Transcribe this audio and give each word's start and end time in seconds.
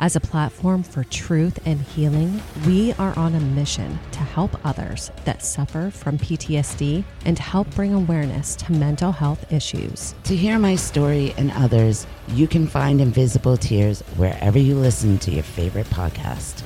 As 0.00 0.16
a 0.16 0.20
platform 0.20 0.82
for 0.82 1.04
truth 1.04 1.58
and 1.66 1.78
healing, 1.78 2.40
we 2.66 2.94
are 2.94 3.12
on 3.18 3.34
a 3.34 3.40
mission 3.40 3.98
to 4.12 4.20
help 4.20 4.58
others 4.64 5.10
that 5.26 5.42
suffer 5.42 5.90
from 5.90 6.16
PTSD 6.16 7.04
and 7.26 7.38
help 7.38 7.68
bring 7.74 7.92
awareness 7.92 8.56
to 8.56 8.72
mental 8.72 9.12
health 9.12 9.52
issues. 9.52 10.14
To 10.24 10.34
hear 10.34 10.58
my 10.58 10.74
story 10.74 11.34
and 11.36 11.50
others, 11.50 12.06
you 12.28 12.48
can 12.48 12.66
find 12.66 12.98
Invisible 12.98 13.58
Tears 13.58 14.00
wherever 14.16 14.58
you 14.58 14.74
listen 14.74 15.18
to 15.18 15.30
your 15.32 15.42
favorite 15.42 15.86
podcast. 15.88 16.62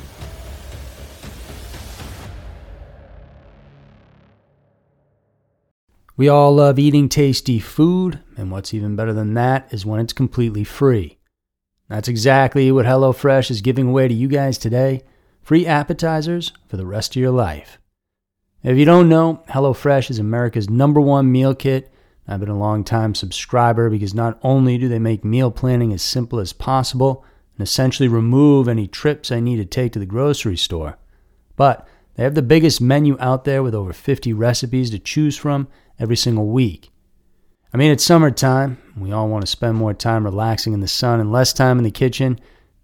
We 6.17 6.29
all 6.29 6.55
love 6.55 6.79
eating 6.79 7.09
tasty 7.09 7.59
food, 7.59 8.21
and 8.37 8.53
what's 8.53 8.73
even 8.73 8.95
better 8.95 9.13
than 9.13 9.35
that 9.35 9.75
is 9.75 9.85
when 9.85 9.99
it's 9.99 10.13
completely 10.13 10.63
free. 10.63 11.19
That's 11.95 12.09
exactly 12.09 12.73
what 12.73 12.87
HelloFresh 12.87 13.53
is 13.53 13.61
giving 13.61 13.87
away 13.87 14.09
to 14.09 14.15
you 14.15 14.27
guys 14.27 14.59
today 14.59 15.05
free 15.43 15.65
appetizers 15.65 16.53
for 16.67 16.77
the 16.77 16.85
rest 16.85 17.15
of 17.15 17.23
your 17.23 17.31
life. 17.31 17.79
If 18.65 18.77
you 18.77 18.85
don't 18.85 19.09
know, 19.09 19.45
HelloFresh 19.49 20.11
is 20.11 20.19
America's 20.19 20.69
number 20.69 21.01
one 21.01 21.31
meal 21.31 21.55
kit. 21.55 21.95
I've 22.27 22.41
been 22.41 22.49
a 22.49 22.59
long 22.59 22.83
time 22.83 23.15
subscriber 23.15 23.91
because 23.91 24.13
not 24.13 24.41
only 24.43 24.77
do 24.77 24.89
they 24.89 24.99
make 24.99 25.25
meal 25.25 25.53
planning 25.53 25.93
as 25.93 26.03
simple 26.03 26.41
as 26.41 26.53
possible 26.53 27.25
and 27.57 27.63
essentially 27.63 28.09
remove 28.09 28.67
any 28.67 28.89
trips 28.89 29.31
I 29.31 29.39
need 29.39 29.59
to 29.59 29.65
take 29.65 29.93
to 29.93 30.01
the 30.01 30.05
grocery 30.05 30.57
store, 30.57 30.99
but 31.55 31.87
they 32.17 32.25
have 32.25 32.35
the 32.35 32.43
biggest 32.43 32.81
menu 32.81 33.17
out 33.21 33.45
there 33.45 33.63
with 33.63 33.73
over 33.73 33.93
50 33.93 34.33
recipes 34.33 34.91
to 34.91 34.99
choose 34.99 35.37
from 35.37 35.69
every 36.01 36.17
single 36.17 36.49
week. 36.49 36.91
I 37.75 37.77
mean, 37.77 37.91
it's 37.91 38.05
summertime. 38.05 38.79
We 38.97 39.11
all 39.11 39.29
want 39.29 39.43
to 39.43 39.51
spend 39.51 39.77
more 39.77 39.95
time 39.95 40.23
relaxing 40.23 40.75
in 40.75 40.81
the 40.81 40.87
sun 40.87 41.19
and 41.19 41.33
less 41.33 41.53
time 41.53 41.79
in 41.79 41.83
the 41.83 41.91
kitchen. 41.91 42.39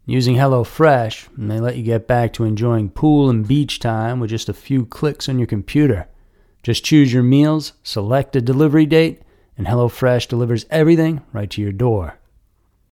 Using 0.05 0.35
HelloFresh, 0.35 1.29
and 1.37 1.49
they 1.49 1.61
let 1.61 1.77
you 1.77 1.85
get 1.85 2.09
back 2.09 2.33
to 2.33 2.45
enjoying 2.45 2.91
pool 2.91 3.31
and 3.31 3.47
beach 3.47 3.79
time 3.79 4.19
with 4.19 4.31
just 4.31 4.49
a 4.49 4.53
few 4.53 4.85
clicks 4.85 5.29
on 5.29 5.39
your 5.39 5.47
computer. 5.47 6.09
Just 6.65 6.85
choose 6.85 7.13
your 7.13 7.23
meals, 7.23 7.75
select 7.85 8.35
a 8.35 8.41
delivery 8.41 8.85
date, 8.85 9.23
and 9.57 9.69
HelloFresh 9.69 10.27
delivers 10.27 10.67
everything 10.71 11.23
right 11.33 11.49
to 11.51 11.63
your 11.63 11.71
door. 11.71 12.19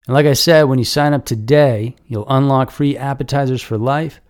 And 0.06 0.12
like 0.12 0.26
I 0.26 0.34
said, 0.34 0.64
when 0.64 0.78
you 0.78 0.84
sign 0.84 1.14
up 1.14 1.24
today, 1.24 1.96
you'll 2.06 2.28
unlock 2.28 2.70
free 2.70 2.98
appetizers 2.98 3.62
for 3.62 3.78
life. 3.78 4.20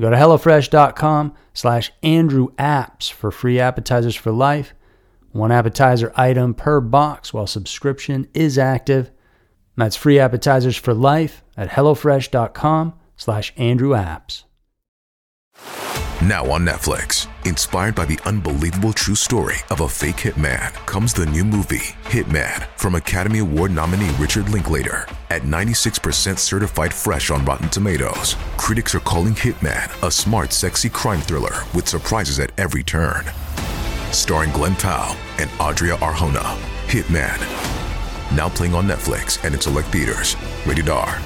Go 0.00 0.10
to 0.10 0.16
HelloFresh.com 0.16 1.32
slash 1.52 1.92
Andrew 2.02 2.48
Apps 2.54 3.12
for 3.12 3.30
free 3.30 3.60
appetizers 3.60 4.16
for 4.16 4.32
life 4.32 4.74
one 5.34 5.50
appetizer 5.50 6.12
item 6.16 6.54
per 6.54 6.80
box 6.80 7.34
while 7.34 7.46
subscription 7.46 8.28
is 8.34 8.56
active. 8.56 9.10
That's 9.76 9.96
free 9.96 10.18
appetizers 10.18 10.76
for 10.76 10.94
life 10.94 11.42
at 11.56 11.70
HelloFresh.com 11.70 12.94
slash 13.16 13.52
Andrew 13.56 13.90
Apps. 13.90 14.44
Now 16.22 16.50
on 16.50 16.64
Netflix, 16.64 17.26
inspired 17.44 17.96
by 17.96 18.06
the 18.06 18.18
unbelievable 18.24 18.92
true 18.92 19.16
story 19.16 19.56
of 19.70 19.80
a 19.80 19.88
fake 19.88 20.16
hitman, 20.16 20.72
comes 20.86 21.12
the 21.12 21.26
new 21.26 21.44
movie, 21.44 21.94
Hitman, 22.04 22.66
from 22.78 22.94
Academy 22.94 23.40
Award 23.40 23.72
nominee 23.72 24.14
Richard 24.18 24.48
Linklater. 24.48 25.06
At 25.30 25.42
96% 25.42 26.38
certified 26.38 26.94
fresh 26.94 27.30
on 27.30 27.44
Rotten 27.44 27.68
Tomatoes, 27.68 28.36
critics 28.56 28.94
are 28.94 29.00
calling 29.00 29.34
Hitman 29.34 30.06
a 30.06 30.10
smart, 30.10 30.52
sexy 30.52 30.88
crime 30.88 31.20
thriller 31.20 31.64
with 31.74 31.88
surprises 31.88 32.38
at 32.38 32.52
every 32.56 32.84
turn 32.84 33.24
starring 34.14 34.52
Glen 34.52 34.74
Powell 34.76 35.16
and 35.38 35.50
Adria 35.60 35.96
Arjona. 35.96 36.56
Hitman. 36.86 37.38
Now 38.36 38.48
playing 38.48 38.74
on 38.74 38.86
Netflix 38.86 39.44
and 39.44 39.54
in 39.54 39.60
select 39.60 39.88
theaters. 39.88 40.36
Rated 40.66 40.88
R. 40.88 41.20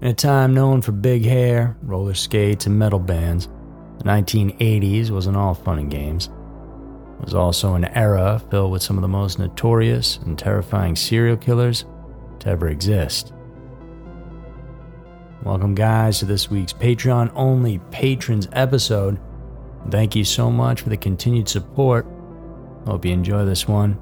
In 0.00 0.08
a 0.08 0.14
time 0.14 0.52
known 0.52 0.82
for 0.82 0.90
big 0.90 1.24
hair, 1.24 1.76
roller 1.82 2.14
skates, 2.14 2.66
and 2.66 2.76
metal 2.76 2.98
bands, 2.98 3.48
the 3.98 4.04
1980s 4.04 5.10
wasn't 5.10 5.36
all 5.36 5.54
fun 5.54 5.78
and 5.78 5.88
games. 5.88 6.28
It 7.20 7.24
was 7.26 7.34
also 7.34 7.74
an 7.74 7.84
era 7.84 8.42
filled 8.50 8.72
with 8.72 8.82
some 8.82 8.98
of 8.98 9.02
the 9.02 9.08
most 9.08 9.38
notorious 9.38 10.16
and 10.26 10.36
terrifying 10.36 10.96
serial 10.96 11.36
killers 11.36 11.84
to 12.40 12.48
ever 12.48 12.68
exist. 12.68 13.32
Welcome, 15.44 15.74
guys, 15.74 16.20
to 16.20 16.24
this 16.24 16.48
week's 16.48 16.72
Patreon 16.72 17.32
only 17.34 17.78
patrons 17.90 18.46
episode. 18.52 19.18
Thank 19.90 20.14
you 20.14 20.24
so 20.24 20.52
much 20.52 20.82
for 20.82 20.88
the 20.88 20.96
continued 20.96 21.48
support. 21.48 22.06
Hope 22.86 23.04
you 23.04 23.12
enjoy 23.12 23.44
this 23.44 23.66
one. 23.66 23.98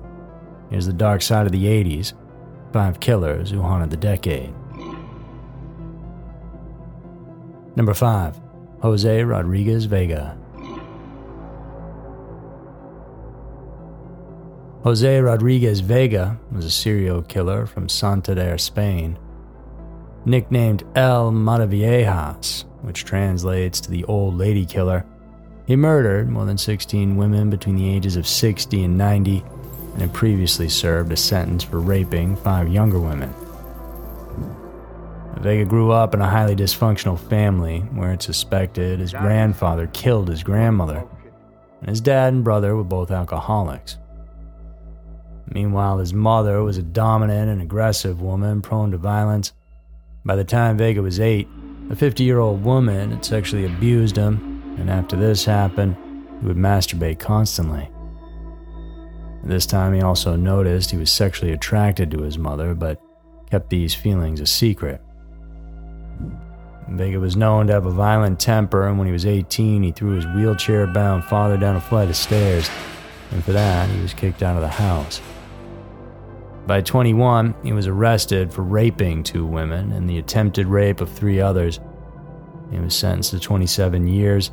Here's 0.69 0.85
the 0.85 0.93
dark 0.93 1.23
side 1.23 1.47
of 1.47 1.53
the 1.53 1.65
80s 1.65 2.13
five 2.75 3.01
killers 3.01 3.51
who 3.51 3.63
haunted 3.63 3.89
the 3.89 3.97
decade. 3.97 4.53
Number 7.75 7.95
5 7.95 8.39
Jose 8.83 9.25
Rodriguez 9.25 9.87
Vega. 9.87 10.37
Jose 14.83 15.21
Rodriguez 15.21 15.81
Vega 15.81 16.39
was 16.53 16.67
a 16.67 16.71
serial 16.71 17.23
killer 17.23 17.65
from 17.65 17.89
Santander, 17.89 18.59
Spain 18.59 19.19
Nicknamed 20.27 20.85
El 20.97 21.33
Mataviejas, 21.33 22.65
which 22.83 23.05
translates 23.05 23.81
to 23.81 23.91
the 23.91 24.05
Old 24.05 24.37
Lady 24.37 24.67
Killer, 24.67 25.07
he 25.67 25.77
murdered 25.77 26.29
more 26.29 26.45
than 26.45 26.59
16 26.59 27.17
women 27.17 27.49
between 27.49 27.77
the 27.77 27.89
ages 27.89 28.17
of 28.17 28.27
60 28.27 28.85
and 28.85 28.99
90 28.99 29.45
and 29.93 30.03
had 30.03 30.13
previously 30.13 30.69
served 30.69 31.13
a 31.13 31.17
sentence 31.17 31.65
for 31.65 31.81
raping 31.81 32.37
five 32.37 32.69
younger 32.69 33.01
women. 33.01 33.33
Vega 35.41 35.65
grew 35.65 35.91
up 35.91 36.13
in 36.13 36.21
a 36.21 36.29
highly 36.29 36.55
dysfunctional 36.55 37.19
family 37.19 37.81
where 37.95 38.13
it's 38.13 38.27
suspected 38.27 39.01
his 39.01 39.15
grandfather 39.15 39.87
killed 39.89 40.29
his 40.29 40.43
grandmother, 40.43 41.07
and 41.81 41.89
his 41.89 42.01
dad 42.01 42.35
and 42.35 42.45
brother 42.45 42.77
were 42.77 42.85
both 42.85 43.11
alcoholics. 43.11 43.97
Meanwhile, 45.47 45.99
his 45.99 46.13
mother 46.13 46.63
was 46.63 46.77
a 46.77 46.83
dominant 46.83 47.51
and 47.51 47.63
aggressive 47.63 48.21
woman 48.21 48.61
prone 48.61 48.91
to 48.91 48.99
violence 48.99 49.55
by 50.25 50.37
the 50.37 50.45
time 50.45 50.77
Vega 50.77 51.03
was 51.03 51.21
eight, 51.21 51.49
a 51.91 51.97
50 51.97 52.23
year 52.23 52.39
old 52.39 52.63
woman 52.63 53.11
had 53.11 53.25
sexually 53.25 53.65
abused 53.65 54.17
him, 54.17 54.77
and 54.79 54.91
after 54.91 55.17
this 55.17 55.45
happened, 55.45 55.97
he 56.41 56.47
would 56.47 56.57
masturbate 56.57 57.19
constantly. 57.19 57.89
This 59.43 59.67
time, 59.67 59.95
he 59.95 60.03
also 60.03 60.37
noticed 60.37 60.91
he 60.91 60.99
was 60.99 61.11
sexually 61.11 61.53
attracted 61.53 62.11
to 62.11 62.23
his 62.23 62.37
mother, 62.37 62.75
but 62.75 63.01
kept 63.51 63.71
these 63.71 63.95
feelings 63.95 64.41
a 64.41 64.47
secret. 64.47 65.01
Vega 66.91 67.19
was 67.19 67.37
known 67.37 67.67
to 67.69 67.73
have 67.73 67.87
a 67.87 67.91
violent 67.91 68.39
temper, 68.39 68.87
and 68.87 68.99
when 68.99 69.07
he 69.07 69.13
was 69.13 69.25
18, 69.25 69.83
he 69.83 69.93
threw 69.93 70.13
his 70.13 70.27
wheelchair 70.27 70.87
bound 70.87 71.25
father 71.25 71.57
down 71.57 71.77
a 71.77 71.81
flight 71.81 72.11
of 72.11 72.17
stairs, 72.17 72.69
and 73.31 73.43
for 73.45 73.53
that, 73.53 73.89
he 73.89 74.01
was 74.03 74.13
kicked 74.13 74.43
out 74.43 74.57
of 74.57 74.63
the 74.63 74.69
house. 74.69 75.21
By 76.67 76.81
21, 76.81 77.55
he 77.63 77.73
was 77.73 77.87
arrested 77.87 78.53
for 78.53 78.63
raping 78.63 79.23
two 79.23 79.45
women 79.45 79.93
and 79.93 80.09
the 80.09 80.19
attempted 80.19 80.67
rape 80.67 81.01
of 81.01 81.11
three 81.11 81.41
others. 81.41 81.81
He 82.71 82.79
was 82.79 82.95
sentenced 82.95 83.31
to 83.31 83.41
27 83.41 84.07
years, 84.07 84.53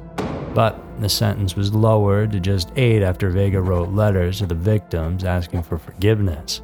but 0.53 0.79
the 0.99 1.09
sentence 1.09 1.55
was 1.55 1.73
lowered 1.73 2.31
to 2.31 2.39
just 2.39 2.71
eight 2.75 3.03
after 3.03 3.29
Vega 3.29 3.61
wrote 3.61 3.89
letters 3.89 4.39
to 4.39 4.47
the 4.47 4.55
victims 4.55 5.23
asking 5.23 5.63
for 5.63 5.77
forgiveness. 5.77 6.61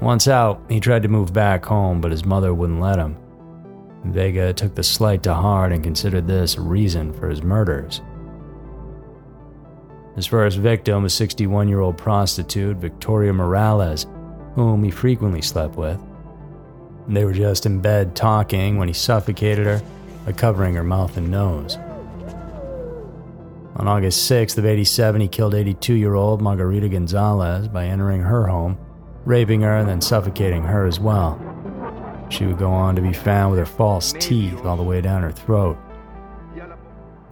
Once 0.00 0.28
out, 0.28 0.60
he 0.68 0.78
tried 0.78 1.02
to 1.02 1.08
move 1.08 1.32
back 1.32 1.64
home, 1.64 2.02
but 2.02 2.10
his 2.10 2.26
mother 2.26 2.52
wouldn't 2.52 2.80
let 2.80 2.98
him. 2.98 3.16
Vega 4.04 4.52
took 4.52 4.74
the 4.74 4.82
slight 4.82 5.22
to 5.22 5.32
heart 5.32 5.72
and 5.72 5.82
considered 5.82 6.26
this 6.26 6.56
a 6.56 6.60
reason 6.60 7.12
for 7.14 7.30
his 7.30 7.42
murders. 7.42 8.02
His 10.16 10.26
first 10.26 10.56
victim 10.56 11.02
was 11.02 11.12
61 11.12 11.68
year 11.68 11.80
old 11.80 11.98
prostitute 11.98 12.78
Victoria 12.78 13.34
Morales, 13.34 14.06
whom 14.54 14.82
he 14.82 14.90
frequently 14.90 15.42
slept 15.42 15.76
with. 15.76 16.00
They 17.06 17.24
were 17.24 17.34
just 17.34 17.66
in 17.66 17.80
bed 17.80 18.16
talking 18.16 18.78
when 18.78 18.88
he 18.88 18.94
suffocated 18.94 19.66
her 19.66 19.82
by 20.24 20.32
covering 20.32 20.74
her 20.74 20.82
mouth 20.82 21.18
and 21.18 21.30
nose. 21.30 21.76
On 23.76 23.86
August 23.86 24.28
6th 24.30 24.56
of 24.56 24.64
87, 24.64 25.20
he 25.20 25.28
killed 25.28 25.54
82 25.54 25.92
year 25.92 26.14
old 26.14 26.40
Margarita 26.40 26.88
Gonzalez 26.88 27.68
by 27.68 27.84
entering 27.84 28.22
her 28.22 28.46
home, 28.46 28.78
raping 29.26 29.60
her, 29.60 29.76
and 29.76 29.86
then 29.86 30.00
suffocating 30.00 30.62
her 30.62 30.86
as 30.86 30.98
well. 30.98 31.38
She 32.30 32.46
would 32.46 32.58
go 32.58 32.72
on 32.72 32.96
to 32.96 33.02
be 33.02 33.12
found 33.12 33.50
with 33.50 33.60
her 33.60 33.66
false 33.66 34.14
teeth 34.14 34.64
all 34.64 34.78
the 34.78 34.82
way 34.82 35.02
down 35.02 35.22
her 35.22 35.30
throat. 35.30 35.76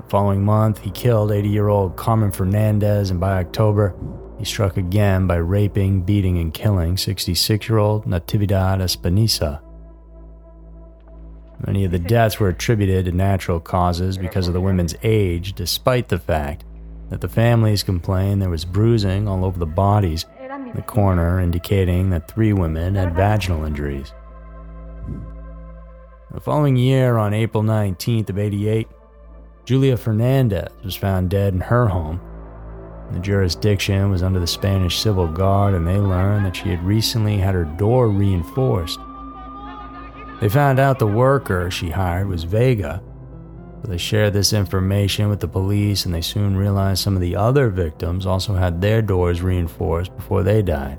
The 0.05 0.11
following 0.11 0.45
month, 0.45 0.81
he 0.81 0.91
killed 0.91 1.33
80 1.33 1.49
year 1.49 1.69
old 1.69 1.97
Carmen 1.97 2.31
Fernandez, 2.31 3.11
and 3.11 3.19
by 3.19 3.39
October, 3.39 3.97
he 4.39 4.45
struck 4.45 4.77
again 4.77 5.27
by 5.27 5.37
raping, 5.37 6.03
beating, 6.03 6.37
and 6.39 6.53
killing 6.53 6.99
66 6.99 7.69
year 7.69 7.79
old 7.79 8.05
Natividad 8.05 8.83
Espinosa. 8.83 9.63
Many 11.67 11.87
of 11.87 11.91
the 11.91 11.99
deaths 11.99 12.39
were 12.39 12.51
attributed 12.51 13.07
to 13.07 13.13
natural 13.13 13.61
causes 13.61 14.19
because 14.19 14.47
of 14.47 14.53
the 14.53 14.61
women's 14.61 14.95
age, 15.03 15.55
despite 15.55 16.09
the 16.09 16.19
fact 16.19 16.65
that 17.09 17.23
the 17.23 17.29
families 17.29 17.83
complained 17.83 18.43
there 18.43 18.51
was 18.51 18.67
bruising 18.67 19.27
all 19.27 19.43
over 19.43 19.59
the 19.59 19.65
bodies, 19.65 20.27
the 20.75 20.83
coroner 20.83 21.41
indicating 21.41 22.11
that 22.11 22.31
three 22.31 22.53
women 22.53 22.95
had 22.95 23.15
vaginal 23.15 23.65
injuries. 23.65 24.13
The 26.31 26.41
following 26.41 26.77
year, 26.77 27.17
on 27.17 27.33
April 27.33 27.63
19th 27.63 28.29
of 28.29 28.39
88, 28.39 28.89
Julia 29.65 29.97
Fernandez 29.97 30.69
was 30.85 30.95
found 30.95 31.31
dead 31.31 31.55
in 31.55 31.61
her 31.61 31.87
home. 31.87 32.21
The 33.13 33.19
jurisdiction 33.19 34.11
was 34.11 34.23
under 34.23 34.39
the 34.39 34.47
Spanish 34.47 34.99
Civil 34.99 35.29
Guard, 35.29 35.73
and 35.73 35.87
they 35.87 35.97
learned 35.97 36.45
that 36.45 36.57
she 36.57 36.69
had 36.69 36.85
recently 36.85 37.39
had 37.39 37.55
her 37.55 37.65
door 37.65 38.09
reinforced. 38.09 38.99
They 40.41 40.51
found 40.51 40.79
out 40.79 40.99
the 40.99 41.07
worker 41.07 41.71
she 41.71 41.89
hired 41.89 42.29
was 42.29 42.45
Vega, 42.45 43.03
so 43.83 43.89
they 43.91 43.97
shared 43.97 44.35
this 44.35 44.53
information 44.53 45.31
with 45.31 45.41
the 45.41 45.49
police, 45.49 46.05
and 46.05 46.15
they 46.15 46.21
soon 46.21 46.57
realized 46.57 47.03
some 47.03 47.15
of 47.15 47.23
the 47.23 47.37
other 47.37 47.71
victims 47.71 48.27
also 48.27 48.55
had 48.55 48.83
their 48.83 49.01
doors 49.01 49.41
reinforced 49.41 50.15
before 50.15 50.43
they 50.43 50.61
died. 50.61 50.99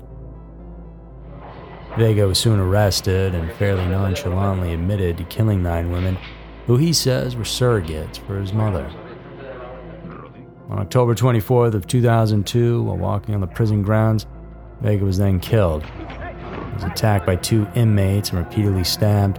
Vega 1.96 2.26
was 2.26 2.38
soon 2.38 2.58
arrested 2.58 3.34
and 3.34 3.52
fairly 3.52 3.86
nonchalantly 3.86 4.74
admitted 4.74 5.16
to 5.18 5.24
killing 5.24 5.62
nine 5.62 5.92
women, 5.92 6.18
who 6.66 6.76
he 6.76 6.92
says 6.92 7.36
were 7.36 7.44
surrogates 7.44 8.18
for 8.18 8.38
his 8.38 8.52
mother. 8.52 8.90
On 10.68 10.80
October 10.80 11.14
24th 11.14 11.74
of 11.74 11.86
2002, 11.86 12.82
while 12.82 12.96
walking 12.96 13.34
on 13.34 13.40
the 13.40 13.46
prison 13.46 13.82
grounds, 13.82 14.26
Vega 14.80 15.04
was 15.04 15.16
then 15.16 15.38
killed. 15.38 15.84
He 15.84 16.74
was 16.74 16.84
attacked 16.84 17.24
by 17.24 17.36
two 17.36 17.68
inmates 17.76 18.30
and 18.30 18.38
repeatedly 18.40 18.82
stabbed. 18.82 19.38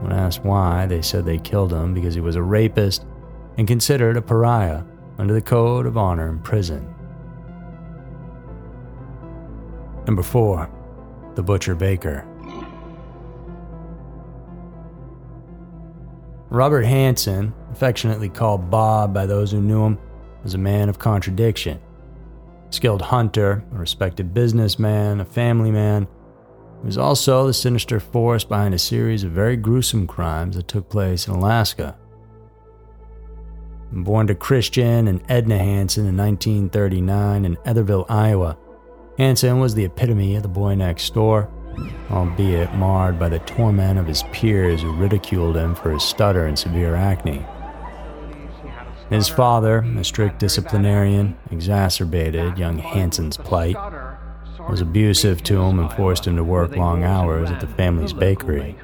When 0.00 0.12
asked 0.12 0.44
why, 0.44 0.86
they 0.86 1.02
said 1.02 1.24
they 1.24 1.38
killed 1.38 1.72
him 1.72 1.92
because 1.92 2.14
he 2.14 2.20
was 2.20 2.36
a 2.36 2.42
rapist 2.42 3.04
and 3.58 3.66
considered 3.66 4.16
a 4.16 4.22
pariah 4.22 4.84
under 5.18 5.34
the 5.34 5.42
code 5.42 5.86
of 5.86 5.96
honor 5.96 6.28
in 6.28 6.38
prison. 6.38 6.94
Number 10.06 10.22
4. 10.22 10.70
The 11.34 11.42
Butcher 11.42 11.74
Baker. 11.74 12.26
Robert 16.54 16.84
Hansen, 16.84 17.52
affectionately 17.72 18.28
called 18.28 18.70
Bob 18.70 19.12
by 19.12 19.26
those 19.26 19.50
who 19.50 19.60
knew 19.60 19.82
him, 19.82 19.98
was 20.44 20.54
a 20.54 20.58
man 20.58 20.88
of 20.88 21.00
contradiction. 21.00 21.80
A 22.68 22.72
skilled 22.72 23.02
hunter, 23.02 23.64
a 23.74 23.76
respected 23.76 24.32
businessman, 24.32 25.18
a 25.18 25.24
family 25.24 25.72
man, 25.72 26.06
he 26.80 26.86
was 26.86 26.96
also 26.96 27.48
the 27.48 27.52
sinister 27.52 27.98
force 27.98 28.44
behind 28.44 28.72
a 28.72 28.78
series 28.78 29.24
of 29.24 29.32
very 29.32 29.56
gruesome 29.56 30.06
crimes 30.06 30.54
that 30.54 30.68
took 30.68 30.88
place 30.88 31.26
in 31.26 31.34
Alaska. 31.34 31.96
Born 33.90 34.28
to 34.28 34.34
Christian 34.36 35.08
and 35.08 35.22
Edna 35.28 35.58
Hansen 35.58 36.06
in 36.06 36.16
1939 36.16 37.44
in 37.46 37.56
Estherville, 37.56 38.06
Iowa, 38.08 38.56
Hansen 39.18 39.58
was 39.58 39.74
the 39.74 39.86
epitome 39.86 40.36
of 40.36 40.44
the 40.44 40.48
boy 40.48 40.76
next 40.76 41.14
door, 41.14 41.50
albeit 42.10 42.74
marred 42.74 43.18
by 43.18 43.28
the 43.28 43.38
torment 43.40 43.98
of 43.98 44.06
his 44.06 44.22
peers 44.32 44.82
who 44.82 44.94
ridiculed 44.94 45.56
him 45.56 45.74
for 45.74 45.90
his 45.90 46.02
stutter 46.02 46.46
and 46.46 46.58
severe 46.58 46.94
acne. 46.94 47.44
His 49.10 49.28
father, 49.28 49.78
a 49.98 50.04
strict 50.04 50.38
disciplinarian, 50.38 51.36
exacerbated 51.50 52.58
young 52.58 52.78
Hansen's 52.78 53.36
plight, 53.36 53.76
was 54.68 54.80
abusive 54.80 55.42
to 55.44 55.60
him 55.60 55.78
and 55.78 55.92
forced 55.92 56.26
him 56.26 56.36
to 56.36 56.44
work 56.44 56.74
long 56.76 57.04
hours 57.04 57.50
at 57.50 57.60
the 57.60 57.66
family's 57.66 58.12
bakery. 58.12 58.76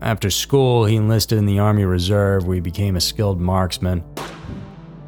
After 0.00 0.30
school, 0.30 0.84
he 0.84 0.96
enlisted 0.96 1.38
in 1.38 1.46
the 1.46 1.58
Army 1.58 1.84
Reserve 1.84 2.46
where 2.46 2.54
he 2.54 2.60
became 2.60 2.96
a 2.96 3.00
skilled 3.00 3.40
marksman. 3.40 4.04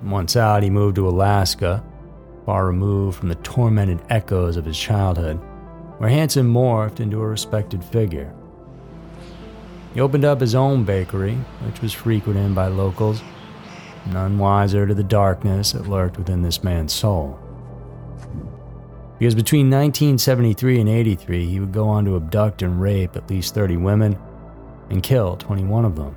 Once 0.02 0.34
out, 0.34 0.62
he 0.62 0.70
moved 0.70 0.96
to 0.96 1.08
Alaska, 1.08 1.84
far 2.46 2.66
removed 2.66 3.18
from 3.18 3.28
the 3.28 3.34
tormented 3.36 4.00
echoes 4.08 4.56
of 4.56 4.64
his 4.64 4.78
childhood, 4.78 5.38
where 5.98 6.10
Hansen 6.10 6.52
morphed 6.52 7.00
into 7.00 7.20
a 7.20 7.26
respected 7.26 7.84
figure. 7.84 8.32
He 9.94 10.00
opened 10.00 10.24
up 10.24 10.40
his 10.40 10.54
own 10.54 10.84
bakery, 10.84 11.34
which 11.64 11.82
was 11.82 11.92
frequented 11.92 12.54
by 12.54 12.68
locals, 12.68 13.22
none 14.06 14.38
wiser 14.38 14.86
to 14.86 14.94
the 14.94 15.02
darkness 15.02 15.72
that 15.72 15.88
lurked 15.88 16.18
within 16.18 16.42
this 16.42 16.62
man's 16.62 16.92
soul. 16.92 17.38
Because 19.18 19.34
between 19.34 19.66
1973 19.66 20.80
and 20.80 20.88
83, 20.88 21.46
he 21.46 21.60
would 21.60 21.72
go 21.72 21.88
on 21.88 22.04
to 22.04 22.16
abduct 22.16 22.62
and 22.62 22.80
rape 22.80 23.16
at 23.16 23.28
least 23.28 23.54
30 23.54 23.76
women 23.78 24.16
and 24.90 25.02
kill 25.02 25.36
21 25.36 25.84
of 25.84 25.96
them. 25.96 26.16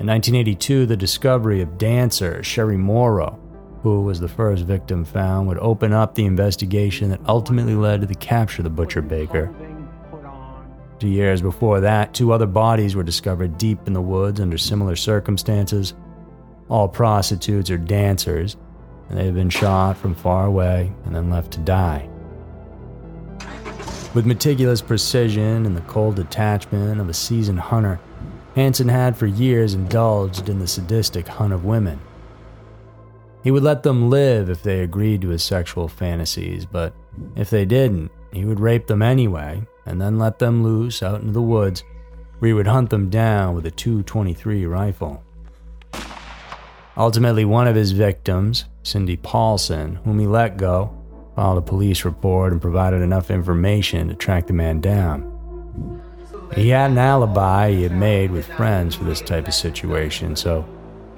In 0.00 0.06
1982, 0.06 0.86
the 0.86 0.96
discovery 0.96 1.60
of 1.60 1.78
dancer 1.78 2.42
Sherry 2.42 2.76
Morrow 2.76 3.39
who 3.82 4.02
was 4.02 4.20
the 4.20 4.28
first 4.28 4.64
victim 4.64 5.04
found, 5.04 5.48
would 5.48 5.58
open 5.58 5.92
up 5.92 6.14
the 6.14 6.26
investigation 6.26 7.10
that 7.10 7.20
ultimately 7.26 7.74
led 7.74 8.00
to 8.02 8.06
the 8.06 8.14
capture 8.14 8.60
of 8.60 8.64
the 8.64 8.70
butcher 8.70 9.02
baker. 9.02 9.52
Two 10.98 11.08
years 11.08 11.40
before 11.40 11.80
that, 11.80 12.12
two 12.12 12.32
other 12.32 12.46
bodies 12.46 12.94
were 12.94 13.02
discovered 13.02 13.56
deep 13.56 13.78
in 13.86 13.94
the 13.94 14.02
woods 14.02 14.38
under 14.38 14.58
similar 14.58 14.96
circumstances. 14.96 15.94
All 16.68 16.88
prostitutes 16.88 17.70
or 17.70 17.78
dancers, 17.78 18.56
and 19.08 19.18
they 19.18 19.24
had 19.24 19.34
been 19.34 19.50
shot 19.50 19.96
from 19.96 20.14
far 20.14 20.44
away 20.44 20.92
and 21.06 21.14
then 21.14 21.30
left 21.30 21.52
to 21.52 21.60
die. 21.60 22.08
With 24.12 24.26
meticulous 24.26 24.82
precision 24.82 25.64
and 25.64 25.76
the 25.76 25.80
cold 25.82 26.16
detachment 26.16 27.00
of 27.00 27.08
a 27.08 27.14
seasoned 27.14 27.60
hunter, 27.60 27.98
Hansen 28.56 28.88
had 28.88 29.16
for 29.16 29.26
years 29.26 29.72
indulged 29.72 30.48
in 30.48 30.58
the 30.58 30.66
sadistic 30.66 31.28
hunt 31.28 31.52
of 31.52 31.64
women. 31.64 32.00
He 33.42 33.50
would 33.50 33.62
let 33.62 33.82
them 33.82 34.10
live 34.10 34.50
if 34.50 34.62
they 34.62 34.80
agreed 34.80 35.22
to 35.22 35.28
his 35.28 35.42
sexual 35.42 35.88
fantasies, 35.88 36.66
but 36.66 36.92
if 37.36 37.48
they 37.50 37.64
didn't, 37.64 38.10
he 38.32 38.44
would 38.44 38.60
rape 38.60 38.86
them 38.86 39.02
anyway 39.02 39.66
and 39.86 40.00
then 40.00 40.18
let 40.18 40.38
them 40.38 40.62
loose 40.62 41.02
out 41.02 41.20
into 41.20 41.32
the 41.32 41.42
woods 41.42 41.82
where 42.38 42.48
he 42.48 42.52
would 42.52 42.66
hunt 42.66 42.90
them 42.90 43.08
down 43.08 43.54
with 43.54 43.66
a 43.66 43.70
223 43.70 44.66
rifle. 44.66 45.22
Ultimately, 46.96 47.44
one 47.44 47.66
of 47.66 47.74
his 47.74 47.92
victims, 47.92 48.66
Cindy 48.82 49.16
Paulson, 49.16 49.96
whom 49.96 50.18
he 50.18 50.26
let 50.26 50.56
go, 50.56 50.94
filed 51.34 51.58
a 51.58 51.62
police 51.62 52.04
report 52.04 52.52
and 52.52 52.60
provided 52.60 53.00
enough 53.00 53.30
information 53.30 54.08
to 54.08 54.14
track 54.14 54.46
the 54.46 54.52
man 54.52 54.80
down. 54.80 55.26
He 56.54 56.68
had 56.68 56.90
an 56.90 56.98
alibi 56.98 57.70
he 57.70 57.82
had 57.84 57.96
made 57.96 58.30
with 58.30 58.52
friends 58.54 58.96
for 58.96 59.04
this 59.04 59.20
type 59.20 59.46
of 59.46 59.54
situation, 59.54 60.34
so 60.36 60.66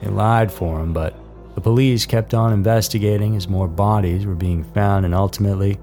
they 0.01 0.09
lied 0.09 0.53
for 0.53 0.79
him, 0.79 0.93
but 0.93 1.17
the 1.55 1.61
police 1.61 2.07
kept 2.07 2.35
on 2.35 2.53
investigating 2.53 3.37
as 3.37 3.49
more 3.49 3.69
bodies 3.69 4.25
were 4.25 4.35
being 4.35 4.65
found, 4.65 5.05
and 5.05 5.15
ultimately, 5.15 5.75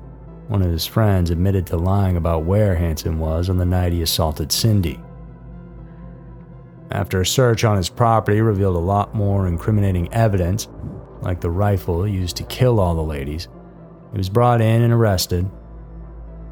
one 0.48 0.64
of 0.64 0.72
his 0.72 0.86
friends 0.86 1.30
admitted 1.30 1.68
to 1.68 1.78
lying 1.78 2.18
about 2.18 2.44
where 2.44 2.76
Hansen 2.76 3.20
was 3.20 3.50
on 3.50 3.58
the 3.58 3.66
night 3.66 3.94
he 3.94 4.02
assaulted 4.02 4.52
Cindy. 4.52 5.00
After 6.92 7.22
a 7.22 7.26
search 7.26 7.64
on 7.64 7.78
his 7.78 7.88
property 7.90 8.42
revealed 8.42 8.76
a 8.76 8.80
lot 8.80 9.14
more 9.14 9.48
incriminating 9.48 10.12
evidence, 10.12 10.68
like 11.22 11.40
the 11.40 11.52
rifle 11.52 12.08
used 12.08 12.36
to 12.38 12.44
kill 12.44 12.80
all 12.80 12.96
the 12.96 13.02
ladies, 13.02 13.48
he 14.12 14.18
was 14.18 14.30
brought 14.30 14.62
in 14.62 14.82
and 14.82 14.92
arrested. 14.92 15.50